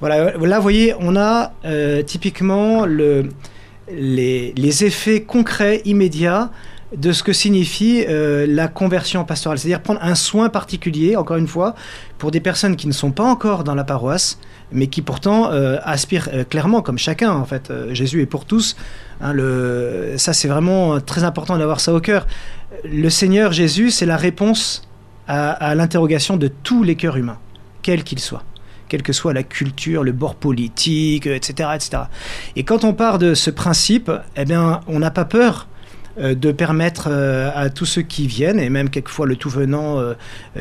Voilà, 0.01 0.33
là, 0.33 0.57
vous 0.57 0.63
voyez, 0.63 0.95
on 0.99 1.15
a 1.15 1.53
euh, 1.67 2.03
typiquement 2.03 2.87
le, 2.87 3.29
les, 3.91 4.85
effets 4.85 5.23
concrets, 5.23 5.83
immédiats 5.85 6.51
de 6.97 7.13
ce 7.13 7.23
que 7.23 7.33
signifie 7.33 8.05
euh, 8.09 8.47
la 8.49 8.69
conversion 8.69 9.25
pastorale, 9.25 9.59
c'est-à-dire 9.59 9.83
prendre 9.83 10.01
un 10.03 10.15
soin 10.15 10.49
particulier, 10.49 11.17
encore 11.17 11.37
une 11.37 11.49
fois, 11.49 11.75
pour 12.19 12.31
des 12.31 12.41
personnes 12.41 12.77
qui 12.77 12.87
ne 12.87 12.93
sont 12.93 13.11
pas 13.11 13.25
encore 13.25 13.65
dans 13.65 13.75
la 13.75 13.85
paroisse, 13.85 14.39
mais 14.71 14.87
qui 14.87 15.03
pourtant 15.03 15.51
euh, 15.51 15.79
aspirent 15.83 16.29
clairement, 16.49 16.83
comme 16.83 16.99
chacun 16.99 17.33
en 17.33 17.45
fait. 17.45 17.73
Jésus 17.91 18.23
est 18.23 18.27
pour 18.27 18.45
tous. 18.45 18.77
Hein, 19.21 19.35
ça, 20.17 20.33
c'est 20.33 20.49
vraiment 20.49 21.01
très 21.01 21.25
important 21.25 21.59
d'avoir 21.59 21.81
ça 21.81 21.93
au 21.93 22.01
cœur 22.01 22.27
le 22.85 23.11
Seigneur 23.11 23.53
Jésus, 23.53 23.91
c'est 23.91 24.07
la 24.07 24.17
réponse 24.17 24.89
à, 25.27 25.75
l'interrogation 25.75 26.37
de 26.37 26.49
tous 26.49 26.83
les 26.83 26.97
cœurs 26.97 27.17
humains, 27.17 27.39
quels 27.83 28.05
qu'ils 28.05 28.19
soient 28.19 28.45
quelle 28.95 29.03
que 29.03 29.13
soit 29.13 29.33
la 29.33 29.43
culture, 29.43 30.05
le 30.05 30.13
bord 30.13 30.37
politique, 30.37 31.27
etc., 31.27 31.71
etc. 31.75 32.03
Et 32.55 32.63
quand 32.63 32.85
on 32.85 32.95
part 32.95 33.19
de 33.19 33.35
ce 33.35 33.51
principe, 33.51 34.09
eh 34.37 34.45
bien, 34.45 34.83
on 34.87 35.01
n'a 35.01 35.11
pas 35.11 35.25
peur 35.25 35.67
euh, 36.21 36.37
de 36.37 36.53
permettre 36.53 37.09
euh, 37.11 37.51
à 37.57 37.71
tous 37.71 37.87
ceux 37.87 38.03
qui 38.03 38.29
viennent, 38.29 38.61
et 38.61 38.71
même 38.71 38.91
quelquefois 38.91 39.27
le 39.27 39.35
tout 39.35 39.51
venant 39.51 39.99
euh, 39.99 40.15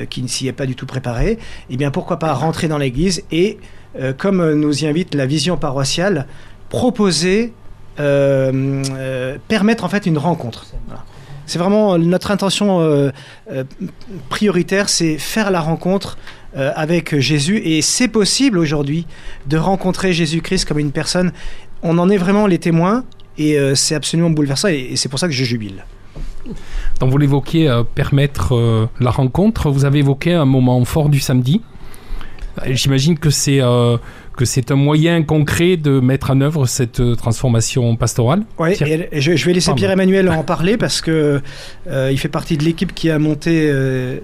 qui 0.09 0.23
ne 0.23 0.27
s'y 0.27 0.47
est 0.47 0.51
pas 0.51 0.65
du 0.65 0.75
tout 0.75 0.87
préparé, 0.87 1.37
eh 1.69 1.77
bien, 1.77 1.91
pourquoi 1.91 2.17
pas 2.17 2.33
rentrer 2.33 2.67
dans 2.67 2.79
l'Église 2.79 3.23
et, 3.31 3.59
comme 4.17 4.53
nous 4.53 4.83
y 4.83 4.87
invite 4.87 5.13
la 5.13 5.27
vision 5.27 5.55
paroissiale, 5.55 6.25
proposer, 6.69 7.53
permettre 7.95 9.83
en 9.83 9.89
fait 9.89 10.07
une 10.07 10.17
rencontre. 10.17 10.65
C'est 11.45 11.59
vraiment 11.59 11.97
notre 11.97 12.31
intention 12.31 12.79
euh, 12.81 13.11
euh, 13.51 13.63
prioritaire, 14.29 14.89
c'est 14.89 15.17
faire 15.17 15.51
la 15.51 15.59
rencontre 15.59 16.17
euh, 16.55 16.71
avec 16.75 17.17
Jésus. 17.19 17.57
Et 17.63 17.81
c'est 17.81 18.07
possible 18.07 18.57
aujourd'hui 18.57 19.05
de 19.47 19.57
rencontrer 19.57 20.13
Jésus-Christ 20.13 20.65
comme 20.65 20.79
une 20.79 20.91
personne. 20.91 21.31
On 21.81 21.97
en 21.97 22.09
est 22.09 22.17
vraiment 22.17 22.47
les 22.47 22.59
témoins 22.59 23.03
et 23.37 23.57
c'est 23.73 23.95
absolument 23.95 24.29
bouleversant 24.29 24.67
et, 24.67 24.95
c'est 24.95 25.09
pour 25.09 25.17
ça 25.17 25.27
que 25.27 25.33
je 25.33 25.43
jubile. 25.43 25.83
Donc 26.99 27.09
vous 27.09 27.17
l'évoquiez, 27.17 27.81
permettre 27.95 28.87
la 28.99 29.09
rencontre. 29.09 29.69
Vous 29.69 29.83
avez 29.83 29.99
évoqué 29.99 30.33
un 30.33 30.45
moment 30.45 30.85
fort 30.85 31.09
du 31.09 31.19
samedi. 31.19 31.61
J'imagine 32.67 33.17
que 33.17 33.31
c'est 33.31 33.59
que 34.35 34.45
c'est 34.45 34.71
un 34.71 34.75
moyen 34.75 35.23
concret 35.23 35.77
de 35.77 35.99
mettre 35.99 36.31
en 36.31 36.41
œuvre 36.41 36.65
cette 36.65 36.99
euh, 36.99 37.15
transformation 37.15 37.95
pastorale. 37.95 38.43
Oui, 38.59 38.75
je, 38.75 39.45
vais 39.45 39.53
laisser 39.53 39.73
Pierre-Emmanuel 39.73 40.29
en 40.29 40.43
parler 40.43 40.77
parce 40.77 41.01
que 41.01 41.41
euh, 41.87 42.11
il 42.11 42.17
fait 42.17 42.29
partie 42.29 42.57
de 42.57 42.63
l'équipe 42.63 42.93
qui 42.93 43.09
a 43.09 43.19
monté 43.19 43.67
euh, 43.69 44.17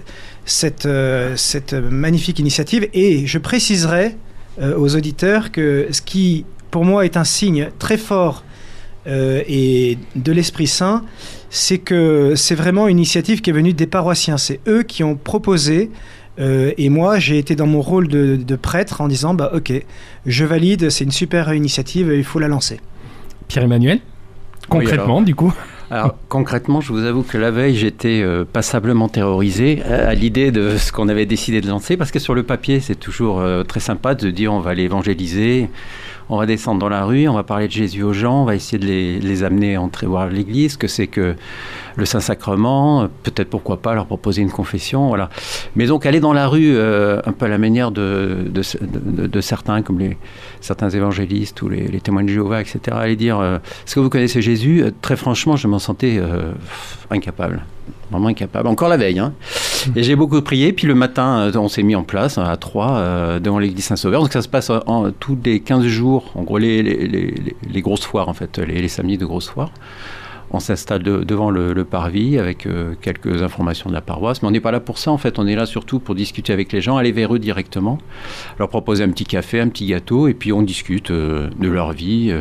cette, 0.50 0.88
cette 1.36 1.74
magnifique 1.74 2.40
initiative. 2.40 2.88
Et 2.94 3.26
je 3.26 3.38
préciserai 3.38 4.16
aux 4.62 4.96
auditeurs 4.96 5.52
que 5.52 5.88
ce 5.92 6.02
qui, 6.02 6.46
pour 6.72 6.86
moi, 6.86 7.06
est 7.06 7.18
un 7.18 7.24
signe 7.24 7.70
très 7.80 7.98
fort 7.98 8.44
et 9.08 9.98
de 10.16 10.32
l'Esprit 10.32 10.68
Saint, 10.68 11.04
c'est 11.50 11.78
que 11.78 12.34
c'est 12.36 12.56
vraiment 12.56 12.88
une 12.88 12.98
initiative 12.98 13.42
qui 13.42 13.50
est 13.50 13.54
venue 13.54 13.74
des 13.74 13.88
paroissiens. 13.88 14.38
C'est 14.38 14.60
eux 14.68 14.84
qui 14.84 15.04
ont 15.04 15.16
proposé 15.16 15.90
euh, 16.40 16.72
et 16.78 16.90
moi, 16.90 17.20
j'ai 17.20 17.38
été 17.38 17.56
dans 17.56 17.68
mon 17.68 17.82
rôle 17.82 18.08
de, 18.08 18.56
prêtre 18.56 19.02
en 19.02 19.08
disant, 19.08 19.34
bah 19.34 19.52
ok, 19.54 19.74
je 20.26 20.46
valide, 20.46 20.90
c'est 20.90 21.04
une 21.04 21.12
super 21.12 21.54
initiative, 21.54 22.12
il 22.16 22.24
faut 22.24 22.40
la 22.40 22.48
lancer. 22.48 22.80
Pierre-Emmanuel, 23.48 24.00
concrètement, 24.70 25.22
du 25.22 25.36
coup 25.36 25.54
alors 25.92 26.16
concrètement, 26.28 26.82
je 26.82 26.94
vous 26.94 27.04
avoue 27.04 27.24
que 27.24 27.38
la 27.38 27.50
veille, 27.50 27.76
j'étais 27.76 28.22
euh, 28.22 28.46
passablement 28.46 29.10
terrorisé 29.10 29.82
à, 29.84 30.14
l'idée 30.14 30.52
de 30.52 30.78
ce 30.78 30.92
qu'on 30.92 31.10
avait 31.10 31.26
décidé 31.26 31.62
de 31.62 31.68
lancer, 31.68 31.98
parce 31.98 32.12
que 32.12 32.20
sur 32.20 32.36
le 32.36 32.44
papier, 32.44 32.80
c'est 32.80 32.96
toujours 32.96 33.40
euh, 33.40 33.64
très 33.64 33.80
sympa 33.80 34.14
de 34.14 34.30
dire 34.30 34.54
on 34.54 34.60
va 34.60 34.76
l'évangéliser, 34.76 35.70
on 36.30 36.38
va 36.38 36.46
descendre 36.46 36.80
dans 36.80 36.90
la 36.90 37.06
rue, 37.06 37.28
on 37.28 37.34
va 37.34 37.44
parler 37.44 37.68
de 37.68 37.72
Jésus 37.72 38.04
aux 38.04 38.14
gens, 38.14 38.44
on 38.44 38.46
va 38.46 38.56
essayer 38.56 38.78
de 38.78 38.86
les, 38.86 39.44
amener 39.44 39.76
à 39.76 39.82
entrer 39.82 40.06
voir 40.06 40.28
l'église, 40.28 40.78
que 40.78 40.88
c'est 40.88 41.08
que 41.08 41.36
le 41.96 42.06
Saint-Sacrement, 42.06 43.10
peut-être 43.24 43.50
pourquoi 43.50 43.78
pas 43.78 43.96
leur 43.96 44.06
proposer 44.06 44.42
une 44.42 44.52
confession, 44.52 45.08
voilà. 45.08 45.30
Mais 45.76 45.88
donc 45.88 46.06
aller 46.06 46.20
dans 46.20 46.34
la 46.34 46.48
rue, 46.48 46.76
euh, 46.76 47.20
un 47.26 47.32
peu 47.32 47.46
à 47.46 47.50
la 47.50 47.58
manière 47.58 47.92
de, 47.92 48.62
certains, 49.42 49.82
comme 49.82 50.00
les, 50.00 50.18
certains 50.62 50.90
évangélistes 50.90 51.62
ou 51.62 51.70
les, 51.70 52.00
témoins 52.00 52.24
de 52.24 52.30
Jéhovah, 52.30 52.62
etc., 52.62 52.80
aller 52.92 53.16
dire, 53.16 53.40
euh, 53.40 53.58
est-ce 53.86 53.96
que 53.96 54.00
vous 54.00 54.10
connaissez 54.10 54.42
Jésus? 54.42 54.84
Euh, 54.84 54.92
Très 55.02 55.16
franchement, 55.16 55.56
je 55.56 55.68
m'en 55.68 55.80
sentais 55.80 56.22
incapable 57.10 57.64
vraiment 58.12 58.28
incapable. 58.28 58.68
Encore 58.68 58.90
la 58.90 58.98
veille. 58.98 59.20
Hein. 59.20 59.34
Et 59.96 60.04
j'ai 60.04 60.16
beaucoup 60.16 60.42
prié. 60.42 60.74
Puis 60.74 60.88
le 60.88 60.96
matin, 60.96 61.40
euh, 61.40 61.52
on 61.56 61.68
s'est 61.68 61.84
mis 61.84 61.96
en 61.96 62.04
place 62.04 62.38
à 62.38 62.56
trois 62.58 62.98
euh, 62.98 63.40
devant 63.40 63.60
l'église 63.60 63.86
Saint-Sauveur. 63.86 64.22
Donc 64.22 64.34
ça 64.34 64.42
se 64.42 64.48
passe 64.48 64.72
tous 65.20 65.38
les 65.44 65.60
15 65.60 65.86
jours, 65.86 66.32
en 66.36 66.44
gros 66.44 66.58
les, 66.58 66.82
les, 66.82 67.82
grosses 67.82 68.06
foires 68.06 68.30
en 68.30 68.34
fait, 68.34 68.58
les, 68.60 68.88
samedis 68.88 69.18
de 69.18 69.26
grosses 69.26 69.50
foires. 69.50 69.72
On 70.52 70.60
s'installe 70.60 71.04
devant 71.04 71.52
le, 71.52 71.84
parvis 71.86 72.40
avec 72.40 72.66
euh, 72.66 72.96
quelques 73.00 73.44
informations 73.44 73.90
de 73.90 73.94
la 73.94 74.02
paroisse. 74.02 74.42
Mais 74.42 74.48
on 74.48 74.52
n'est 74.52 74.60
pas 74.60 74.72
là 74.72 74.80
pour 74.80 74.98
ça 74.98 75.12
en 75.12 75.18
fait. 75.18 75.38
On 75.38 75.46
est 75.46 75.56
là 75.56 75.68
surtout 75.68 76.00
pour 76.00 76.16
discuter 76.16 76.52
avec 76.54 76.74
les 76.74 76.82
gens, 76.82 76.98
aller 76.98 77.12
vers 77.12 77.34
eux 77.34 77.40
directement, 77.40 78.00
leur 78.58 78.70
proposer 78.70 79.04
un 79.04 79.10
petit 79.10 79.26
café, 79.26 79.60
un 79.60 79.70
petit 79.70 79.86
gâteau. 79.86 80.28
Et 80.28 80.34
puis 80.34 80.52
on 80.52 80.64
discute 80.64 81.12
de 81.12 81.50
leur 81.68 81.92
vie. 81.92 82.34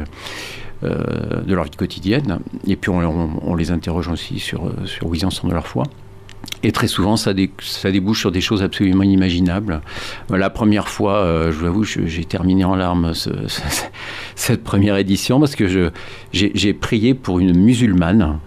Euh, 0.85 1.43
de 1.45 1.55
leur 1.57 1.65
vie 1.65 1.71
quotidienne. 1.71 2.39
Et 2.65 2.77
puis 2.77 2.89
on, 2.89 3.55
les 3.57 3.73
interroge 3.73 4.07
aussi 4.07 4.39
sur, 4.39 4.71
sur 4.85 5.09
où 5.09 5.15
ils 5.17 5.27
en 5.27 5.31
sont 5.31 5.49
de 5.49 5.53
leur 5.53 5.67
foi. 5.67 5.83
Et 6.63 6.71
très 6.71 6.87
souvent, 6.87 7.17
ça, 7.17 7.33
ça, 7.61 7.91
débouche 7.91 8.21
sur 8.21 8.31
des 8.31 8.41
choses 8.41 8.63
absolument 8.63 9.03
inimaginables. 9.03 9.81
La 10.31 10.51
première 10.51 10.89
fois, 10.89 11.17
euh, 11.17 11.51
je 11.51 11.59
vous 11.59 11.67
avoue, 11.67 11.83
j'ai 11.85 12.25
terminé 12.25 12.65
en 12.65 12.77
larmes 12.77 13.13
cette 14.37 14.63
première 14.63 14.97
édition 14.97 15.41
parce 15.41 15.57
que 15.57 15.91
j'ai 16.33 16.75
prié 16.75 17.15
pour 17.15 17.41
une 17.41 17.57
musulmane 17.57 18.39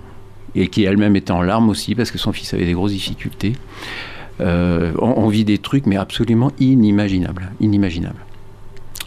et 0.55 0.67
qui 0.67 0.83
elle-même 0.83 1.17
était 1.17 1.31
en 1.31 1.41
larmes 1.41 1.69
aussi 1.69 1.95
parce 1.95 2.11
que 2.11 2.17
son 2.17 2.31
fils 2.31 2.53
avait 2.53 2.65
des 2.65 2.73
grosses 2.73 2.93
difficultés. 2.93 3.53
Euh, 4.39 4.93
on, 4.99 5.27
vit 5.27 5.43
des 5.43 5.57
trucs, 5.57 5.85
mais 5.85 5.97
absolument 5.97 6.51
inimaginables. 6.59 7.51
inimaginables. 7.59 8.25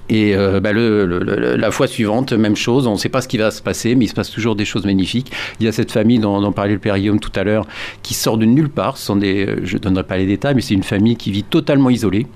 Et 0.08 0.34
euh, 0.37 0.61
bah, 0.61 0.73
la 0.73 1.70
fois 1.70 1.87
suivante, 1.87 2.32
même 2.32 2.56
chose, 2.56 2.87
on 2.87 2.92
ne 2.92 2.99
sait 2.99 3.08
pas 3.08 3.23
ce 3.23 3.28
qui 3.28 3.38
va 3.38 3.50
se 3.50 3.62
passer, 3.62 3.94
mais 3.94 4.04
il 4.04 4.08
se 4.08 4.14
passe 4.14 4.30
toujours 4.30 4.54
des 4.54 4.64
choses 4.64 4.84
magnifiques. 4.84 5.32
Il 5.61 5.66
y 5.66 5.68
a 5.68 5.73
cette 5.73 5.92
famille 5.92 6.18
dont, 6.18 6.52
parlait 6.52 6.75
le 6.75 6.78
père 6.78 6.99
Guillaume 6.99 7.20
tout 7.20 7.32
à 7.34 7.44
l'heure, 7.44 7.66
qui 8.02 8.14
sort 8.14 8.37
de 8.37 8.44
nulle 8.44 8.68
part. 8.68 8.96
Euh, 9.11 9.56
je 9.62 9.75
ne 9.75 9.78
donnerai 9.78 10.04
pas 10.04 10.16
les 10.16 10.26
détails, 10.26 10.54
mais 10.54 10.61
c'est 10.61 10.75
une 10.75 10.82
famille 10.82 11.16
qui 11.16 11.30
vit 11.30 11.42
totalement 11.42 11.90
isolée. 11.90 12.26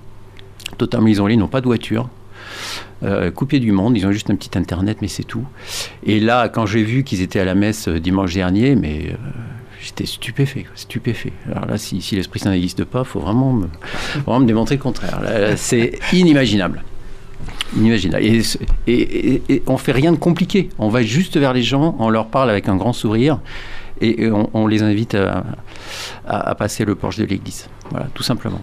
Totalement 0.78 1.08
isolée, 1.08 1.34
ils 1.34 1.38
n'ont 1.38 1.48
pas 1.48 1.60
de 1.60 1.66
voiture. 1.66 2.08
Euh, 3.02 3.30
coupés 3.30 3.60
du 3.60 3.70
monde, 3.70 3.96
ils 3.96 4.06
ont 4.06 4.12
juste 4.12 4.30
un 4.30 4.36
petit 4.36 4.56
internet, 4.56 4.98
mais 5.02 5.08
c'est 5.08 5.24
tout. 5.24 5.46
Et 6.04 6.20
là, 6.20 6.48
quand 6.48 6.64
j'ai 6.64 6.82
vu 6.82 7.04
qu'ils 7.04 7.20
étaient 7.20 7.40
à 7.40 7.44
la 7.44 7.54
messe 7.54 7.88
dimanche 7.88 8.32
dernier, 8.32 8.76
mais 8.76 9.14
j'étais 9.82 10.06
stupéfait, 10.06 10.64
stupéfait. 10.74 11.32
Alors 11.50 11.66
là, 11.66 11.76
si, 11.76 12.00
l'Esprit 12.12 12.40
Saint 12.40 12.50
n'existe 12.50 12.84
pas, 12.84 13.00
il 13.00 13.04
faut 13.04 13.20
vraiment 13.20 13.52
me, 13.52 13.66
vraiment 14.24 14.40
me 14.40 14.46
démontrer 14.46 14.76
le 14.76 14.82
contraire. 14.82 15.20
C'est 15.56 15.98
inimaginable. 16.12 16.82
Inimaginable. 17.76 18.24
Et, 18.86 19.62
on 19.66 19.76
fait 19.76 19.92
rien 19.92 20.12
de 20.12 20.16
compliqué. 20.16 20.68
On 20.78 20.88
va 20.88 21.02
juste 21.02 21.36
vers 21.36 21.52
les 21.52 21.62
gens, 21.62 21.96
on 21.98 22.10
leur 22.10 22.28
parle 22.28 22.50
avec 22.50 22.68
un 22.68 22.76
grand 22.76 22.92
sourire 22.92 23.40
et 24.00 24.30
on, 24.30 24.66
les 24.66 24.82
invite 24.82 25.16
à, 26.26 26.54
passer 26.54 26.84
le 26.84 26.94
porche 26.94 27.18
de 27.18 27.24
l'église. 27.24 27.68
Voilà, 27.90 28.06
tout 28.14 28.22
simplement. 28.22 28.60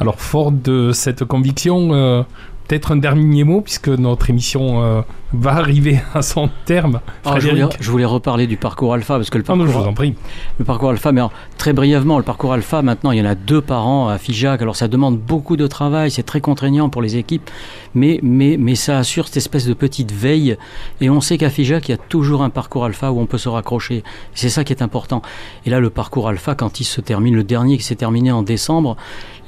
Alors, 0.00 0.20
fort 0.20 0.52
de 0.52 0.92
cette 0.92 1.24
conviction, 1.24 1.92
euh, 1.92 2.22
peut-être 2.70 2.92
un 2.92 2.96
dernier 2.96 3.42
mot, 3.42 3.62
puisque 3.62 3.88
notre 3.88 4.30
émission 4.30 4.80
euh, 4.80 5.02
va 5.32 5.56
arriver 5.56 6.00
à 6.14 6.22
son 6.22 6.48
terme. 6.66 7.00
Ah, 7.24 7.40
je, 7.40 7.90
voulais, 7.90 8.04
reparler 8.04 8.46
du 8.46 8.56
parcours 8.56 8.94
alpha, 8.94 9.16
parce 9.16 9.28
que 9.28 9.38
le 9.38 9.44
parcours, 9.44 9.66
je 9.66 9.72
vous 9.72 9.84
en 9.84 9.92
prie. 9.92 10.14
Le 10.60 10.64
parcours 10.64 10.90
alpha, 10.90 11.10
mais 11.10 11.20
très 11.58 11.72
brièvement, 11.72 12.16
le 12.16 12.22
parcours 12.22 12.52
alpha, 12.52 12.80
maintenant, 12.80 13.10
il 13.10 13.18
y 13.18 13.22
en 13.22 13.26
a 13.26 13.34
deux 13.34 13.60
par 13.60 13.88
an 13.88 14.08
à 14.08 14.18
FIJAC. 14.18 14.62
Alors, 14.62 14.76
ça 14.76 14.86
demande 14.86 15.18
beaucoup 15.18 15.56
de 15.56 15.66
travail, 15.66 16.12
c'est 16.12 16.22
très 16.22 16.40
contraignant 16.40 16.88
pour 16.88 17.02
les 17.02 17.16
équipes, 17.16 17.50
mais, 17.96 18.20
mais, 18.22 18.56
mais 18.56 18.76
ça 18.76 18.98
assure 18.98 19.26
cette 19.26 19.38
espèce 19.38 19.66
de 19.66 19.74
petite 19.74 20.12
veille. 20.12 20.56
Et 21.00 21.10
on 21.10 21.20
sait 21.20 21.38
qu'à 21.38 21.50
FIJAC, 21.50 21.88
il 21.88 21.90
y 21.90 21.94
a 21.94 21.98
toujours 21.98 22.44
un 22.44 22.50
parcours 22.50 22.84
alpha 22.84 23.10
où 23.10 23.18
on 23.18 23.26
peut 23.26 23.38
se 23.38 23.48
raccrocher. 23.48 24.04
C'est 24.34 24.48
ça 24.48 24.62
qui 24.62 24.72
est 24.72 24.82
important. 24.82 25.22
Et 25.66 25.70
là, 25.70 25.80
le 25.80 25.90
parcours 25.90 26.28
alpha, 26.28 26.54
quand 26.54 26.78
il 26.78 26.84
se 26.84 27.00
termine, 27.00 27.34
le 27.34 27.42
dernier 27.42 27.78
qui 27.78 27.84
s'est 27.84 27.96
terminé 27.96 28.30
en 28.30 28.44
décembre, 28.44 28.96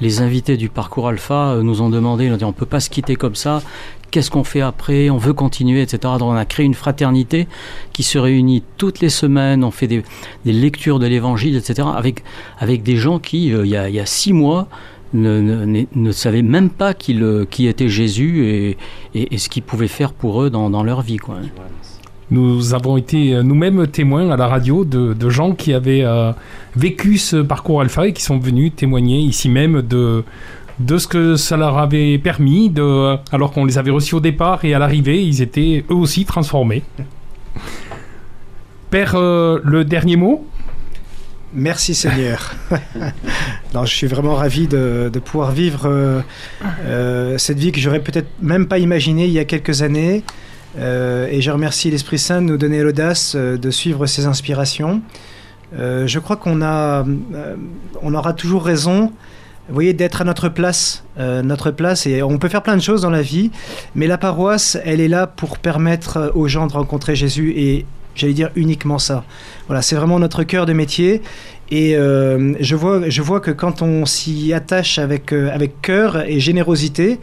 les 0.01 0.21
invités 0.21 0.57
du 0.57 0.67
parcours 0.67 1.07
alpha 1.07 1.53
euh, 1.53 1.63
nous 1.63 1.81
ont 1.81 1.89
demandé, 1.89 2.29
on 2.29 2.47
ne 2.47 2.51
peut 2.51 2.65
pas 2.65 2.81
se 2.81 2.89
quitter 2.89 3.12
comme 3.15 3.35
ça, 3.35 3.61
qu'est-ce 4.13 4.29
qu'on 4.29 4.43
fait 4.43 4.61
après, 4.61 5.09
on 5.09 5.17
veut 5.17 5.33
continuer, 5.33 5.81
etc. 5.81 5.97
Donc 6.19 6.29
on 6.29 6.35
a 6.35 6.45
créé 6.45 6.65
une 6.65 6.75
fraternité 6.75 7.47
qui 7.93 8.03
se 8.03 8.19
réunit 8.19 8.63
toutes 8.77 8.99
les 8.99 9.09
semaines, 9.09 9.63
on 9.63 9.71
fait 9.71 9.87
des, 9.87 10.03
lectures 10.45 10.99
de 10.99 11.07
l'évangile, 11.07 11.55
etc. 11.55 11.87
Avec, 11.95 12.23
avec 12.59 12.83
des 12.83 12.95
gens 12.95 13.17
qui, 13.17 13.51
euh, 13.51 13.65
il, 13.65 13.71
y 13.71 13.99
a, 13.99 14.05
six 14.05 14.31
mois, 14.31 14.67
ne, 15.13 15.85
ne, 15.93 16.11
savaient 16.11 16.43
même 16.43 16.69
pas 16.69 16.93
qui, 16.93 17.13
le, 17.13 17.47
était 17.59 17.89
Jésus 17.89 18.45
et, 18.45 18.77
et, 19.15 19.37
ce 19.37 19.49
qu'il 19.49 19.63
pouvait 19.63 19.87
faire 19.87 20.13
pour 20.13 20.43
eux 20.43 20.49
dans, 20.49 20.69
dans 20.69 20.83
leur 20.83 21.01
vie. 21.01 21.17
Quoi. 21.17 21.37
Nous 22.29 22.73
avons 22.73 22.97
été 22.97 23.33
euh, 23.33 23.43
nous-mêmes 23.43 23.87
témoins 23.87 24.29
à 24.29 24.37
la 24.37 24.47
radio 24.47 24.85
de, 24.85 25.13
de 25.13 25.29
gens 25.29 25.53
qui 25.53 25.73
avaient 25.73 26.03
euh, 26.03 26.31
vécu 26.75 27.17
ce 27.17 27.37
parcours 27.37 27.81
alpha 27.81 28.07
et 28.07 28.13
qui 28.13 28.23
sont 28.23 28.37
venus 28.37 28.73
témoigner 28.75 29.19
ici 29.19 29.49
même 29.49 29.81
de, 29.81 30.23
de 30.79 30.97
ce 30.97 31.07
que 31.07 31.35
ça 31.35 31.57
leur 31.57 31.77
avait 31.77 32.17
permis, 32.17 32.69
de, 32.69 33.17
alors 33.31 33.51
qu'on 33.51 33.65
les 33.65 33.77
avait 33.77 33.91
reçus 33.91 34.15
au 34.15 34.19
départ 34.19 34.65
et 34.65 34.73
à 34.73 34.79
l'arrivée, 34.79 35.23
ils 35.23 35.41
étaient 35.41 35.85
eux 35.89 35.95
aussi 35.95 36.25
transformés. 36.25 36.83
Père, 38.89 39.13
euh, 39.15 39.59
le 39.63 39.85
dernier 39.85 40.15
mot? 40.15 40.47
Merci 41.53 41.93
Seigneur. 41.93 42.53
non, 43.75 43.85
je 43.85 43.93
suis 43.93 44.07
vraiment 44.07 44.35
ravi 44.35 44.67
de, 44.67 45.11
de 45.13 45.19
pouvoir 45.19 45.51
vivre 45.51 46.23
cette 47.37 47.59
vie 47.59 47.71
que 47.71 47.79
j'aurais 47.79 47.99
peut-être 47.99 48.29
même 48.41 48.67
pas 48.67 48.79
imaginée 48.79 49.25
il 49.25 49.31
y 49.33 49.39
a 49.39 49.45
quelques 49.45 49.83
années. 49.83 50.23
Euh, 50.77 51.27
et 51.29 51.41
je 51.41 51.51
remercie 51.51 51.91
l'Esprit 51.91 52.17
Saint 52.17 52.41
de 52.41 52.47
nous 52.47 52.57
donner 52.57 52.81
l'audace 52.81 53.33
euh, 53.35 53.57
de 53.57 53.71
suivre 53.71 54.05
ses 54.05 54.25
inspirations. 54.25 55.01
Euh, 55.77 56.07
je 56.07 56.19
crois 56.19 56.35
qu'on 56.35 56.61
a, 56.61 57.05
on 58.01 58.13
aura 58.13 58.33
toujours 58.33 58.63
raison, 58.63 59.11
vous 59.67 59.73
voyez, 59.73 59.93
d'être 59.93 60.21
à 60.21 60.25
notre 60.25 60.49
place, 60.49 61.03
notre 61.17 61.71
place. 61.71 62.05
Et 62.05 62.21
on 62.21 62.37
peut 62.37 62.49
faire 62.49 62.63
plein 62.63 62.75
de 62.75 62.81
choses 62.81 63.03
dans 63.03 63.09
la 63.09 63.21
vie, 63.21 63.49
mais 63.95 64.07
la 64.07 64.17
paroisse, 64.17 64.77
elle 64.83 64.99
est 64.99 65.07
là 65.07 65.25
pour 65.25 65.57
permettre 65.57 66.31
aux 66.35 66.47
gens 66.47 66.67
de 66.67 66.73
rencontrer 66.73 67.15
Jésus 67.15 67.53
et 67.55 67.85
j'allais 68.13 68.33
dire 68.33 68.49
uniquement 68.55 68.99
ça. 68.99 69.23
Voilà, 69.67 69.81
c'est 69.81 69.95
vraiment 69.95 70.19
notre 70.19 70.43
cœur 70.43 70.65
de 70.65 70.73
métier. 70.73 71.21
Et 71.71 71.93
je, 71.93 72.75
vois, 72.75 73.09
je 73.09 73.21
vois 73.21 73.39
que 73.39 73.51
quand 73.51 73.81
on 73.81 74.05
s'y 74.05 74.53
attache 74.53 74.99
avec, 74.99 75.31
avec 75.31 75.81
cœur 75.81 76.23
et 76.27 76.41
générosité, 76.41 77.19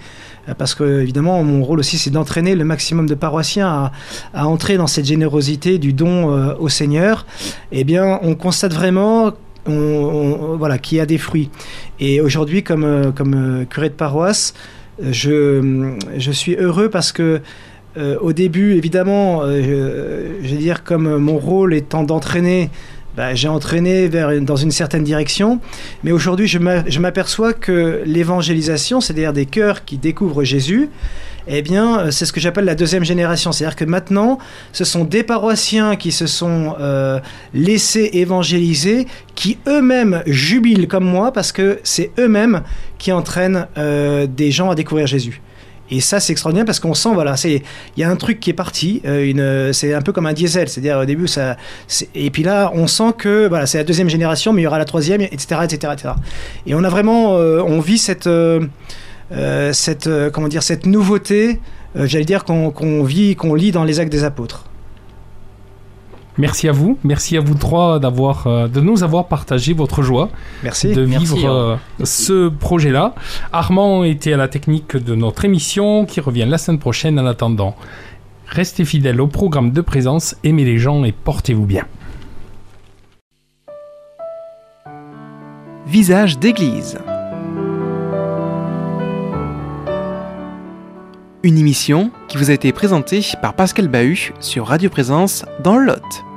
euh, 0.49 0.55
parce 0.55 0.75
que 0.75 1.01
évidemment 1.01 1.43
mon 1.43 1.63
rôle 1.63 1.81
aussi 1.81 1.99
c'est 1.99 2.11
d'entraîner 2.11 2.55
le 2.55 2.65
maximum 2.65 3.07
de 3.07 3.15
paroissiens 3.15 3.91
à, 4.33 4.47
entrer 4.47 4.76
dans 4.76 4.87
cette 4.87 5.05
générosité 5.05 5.79
du 5.79 5.93
don 5.93 6.33
euh, 6.33 6.55
au 6.59 6.69
Seigneur, 6.69 7.26
eh 7.73 7.85
bien 7.85 8.19
on 8.23 8.35
constate 8.35 8.73
vraiment 8.73 9.33
voilà, 10.59 10.78
qu'il 10.78 10.99
y 10.99 11.00
a 11.00 11.06
des 11.06 11.19
fruits. 11.19 11.50
Et 11.99 12.21
aujourd'hui, 12.21 12.63
comme, 12.63 12.85
euh, 12.85 13.11
comme 13.13 13.67
curé 13.69 13.89
de 13.89 13.95
paroisse, 13.95 14.54
je, 15.02 15.95
je 16.17 16.30
suis 16.30 16.54
heureux 16.56 16.91
parce 16.91 17.13
que 17.13 17.41
au 18.21 18.33
début, 18.33 18.75
évidemment, 18.76 19.45
je, 19.47 20.37
je, 20.43 20.49
veux 20.49 20.61
dire, 20.61 20.85
comme 20.85 21.17
mon 21.17 21.39
rôle 21.39 21.75
étant 21.75 22.04
d'entraîner 22.04 22.71
bah, 23.21 23.35
j'ai 23.35 23.49
entraîné 23.49 24.09
vers, 24.09 24.41
dans 24.41 24.56
une 24.56 24.71
certaine 24.71 25.04
direction. 25.04 25.61
Mais 26.04 26.11
aujourd'hui, 26.11 26.47
je 26.47 26.99
m'aperçois 27.00 27.52
que 27.52 28.00
l'évangélisation, 28.06 29.02
c'est-à-dire 29.02 29.35
des 29.35 29.45
cœurs 29.45 29.85
qui 29.85 29.99
découvrent 29.99 30.43
Jésus, 30.43 30.89
eh 31.47 31.61
bien, 31.61 31.99
euh, 31.99 32.11
c'est 32.11 32.25
ce 32.25 32.33
que 32.33 32.41
j'appelle 32.41 32.65
la 32.65 32.75
deuxième 32.75 33.04
génération. 33.04 33.52
C'est-à-dire 33.52 33.76
que 33.76 33.85
maintenant, 33.85 34.39
ce 34.73 34.85
sont 34.85 35.04
des 35.04 35.23
paroissiens 35.23 35.97
qui 35.97 36.13
se 36.13 36.26
sont 36.26 36.76
euh, 36.80 37.21
laissés 37.52 38.09
évangéliser, 38.15 39.06
qui 39.35 39.59
eux-mêmes 39.69 40.23
jubilent 40.25 40.89
comme 40.89 41.04
moi, 41.04 41.30
parce 41.30 41.52
que 41.52 41.78
c'est 41.83 42.13
eux-mêmes 42.19 42.63
qui 42.97 43.13
entraînent 43.13 43.67
euh, 43.76 44.26
des 44.26 44.50
gens 44.50 44.71
à 44.71 44.75
découvrir 44.75 45.06
Jésus. 45.06 45.43
Et 45.91 46.00
ça, 46.00 46.21
c'est 46.21 46.33
extraordinaire 46.33 46.65
parce 46.65 46.81
qu'on 46.81 46.95
sent, 46.95 47.11
voilà, 47.13 47.37
c'est, 47.37 47.63
il 47.97 48.00
y 48.00 48.05
a 48.05 48.11
un 48.11 48.17
truc 48.17 48.41
qui 48.41 48.50
est 48.50 48.55
parti, 48.55 49.03
euh, 49.05 49.73
c'est 49.73 49.93
un 49.93 50.03
peu 50.03 50.13
comme 50.13 50.26
un 50.26 50.33
diesel, 50.33 50.69
c'est-à-dire 50.69 50.99
au 50.99 51.05
début, 51.05 51.26
ça, 51.26 51.57
et 52.15 52.31
puis 52.31 52.43
là, 52.43 52.71
on 52.75 52.87
sent 52.87 53.13
que, 53.19 53.49
voilà, 53.49 53.67
c'est 53.67 53.79
la 53.79 53.85
deuxième 53.85 54.09
génération, 54.09 54.53
mais 54.53 54.63
il 54.63 54.65
y 54.65 54.69
aura 54.69 54.79
la 54.79 54.85
troisième, 54.85 55.21
etc., 55.21 55.61
etc., 55.65 55.93
etc. 55.93 56.15
Et 56.67 56.75
on 56.75 56.85
a 56.85 56.89
vraiment, 56.89 57.37
euh, 57.37 57.63
on 57.63 57.81
vit 57.81 57.99
cette, 57.99 58.29
euh, 58.29 58.61
cette, 59.73 60.09
comment 60.33 60.49
dire, 60.49 60.63
cette 60.63 60.87
nouveauté, 60.87 61.61
j'allais 61.95 62.25
dire 62.25 62.45
qu'on 62.45 63.03
vit, 63.03 63.35
qu'on 63.35 63.55
lit 63.55 63.73
dans 63.73 63.85
les 63.85 63.99
actes 63.99 64.13
des 64.13 64.25
apôtres. 64.25 64.70
Merci 66.41 66.69
à 66.71 66.73
vous, 66.73 66.99
merci 67.05 67.37
à 67.37 67.41
vous 67.41 67.55
trois 67.55 67.99
d'avoir, 67.99 68.47
euh, 68.47 68.67
de 68.67 68.81
nous 68.81 69.03
avoir 69.03 69.26
partagé 69.26 69.75
votre 69.75 70.00
joie 70.00 70.31
merci. 70.63 70.95
de 70.95 71.03
vivre 71.03 71.37
hein. 71.47 71.79
euh, 72.00 72.05
ce 72.05 72.49
projet-là. 72.49 73.15
Armand 73.53 74.05
était 74.05 74.33
à 74.33 74.39
la 74.39 74.49
technique 74.49 74.97
de 74.97 75.15
notre 75.15 75.45
émission 75.45 76.07
qui 76.07 76.19
revient 76.19 76.47
la 76.49 76.57
semaine 76.57 76.79
prochaine 76.79 77.21
en 77.21 77.26
attendant. 77.26 77.76
Restez 78.47 78.87
fidèles 78.87 79.21
au 79.21 79.26
programme 79.26 79.71
de 79.71 79.83
présence, 79.83 80.35
aimez 80.43 80.65
les 80.65 80.79
gens 80.79 81.05
et 81.05 81.13
portez-vous 81.13 81.67
bien. 81.67 81.85
Visage 85.87 86.39
d'église. 86.39 86.99
Une 91.43 91.59
émission 91.59 92.11
qui 92.29 92.39
vous 92.39 92.50
a 92.50 92.55
été 92.55 92.73
présentée 92.73 93.21
par 93.43 93.53
Pascal 93.53 93.89
Bahut 93.89 94.33
sur 94.41 94.67
Radio 94.67 94.89
Présence 94.89 95.45
dans 95.63 95.76
le 95.76 95.85
Lot. 95.85 96.29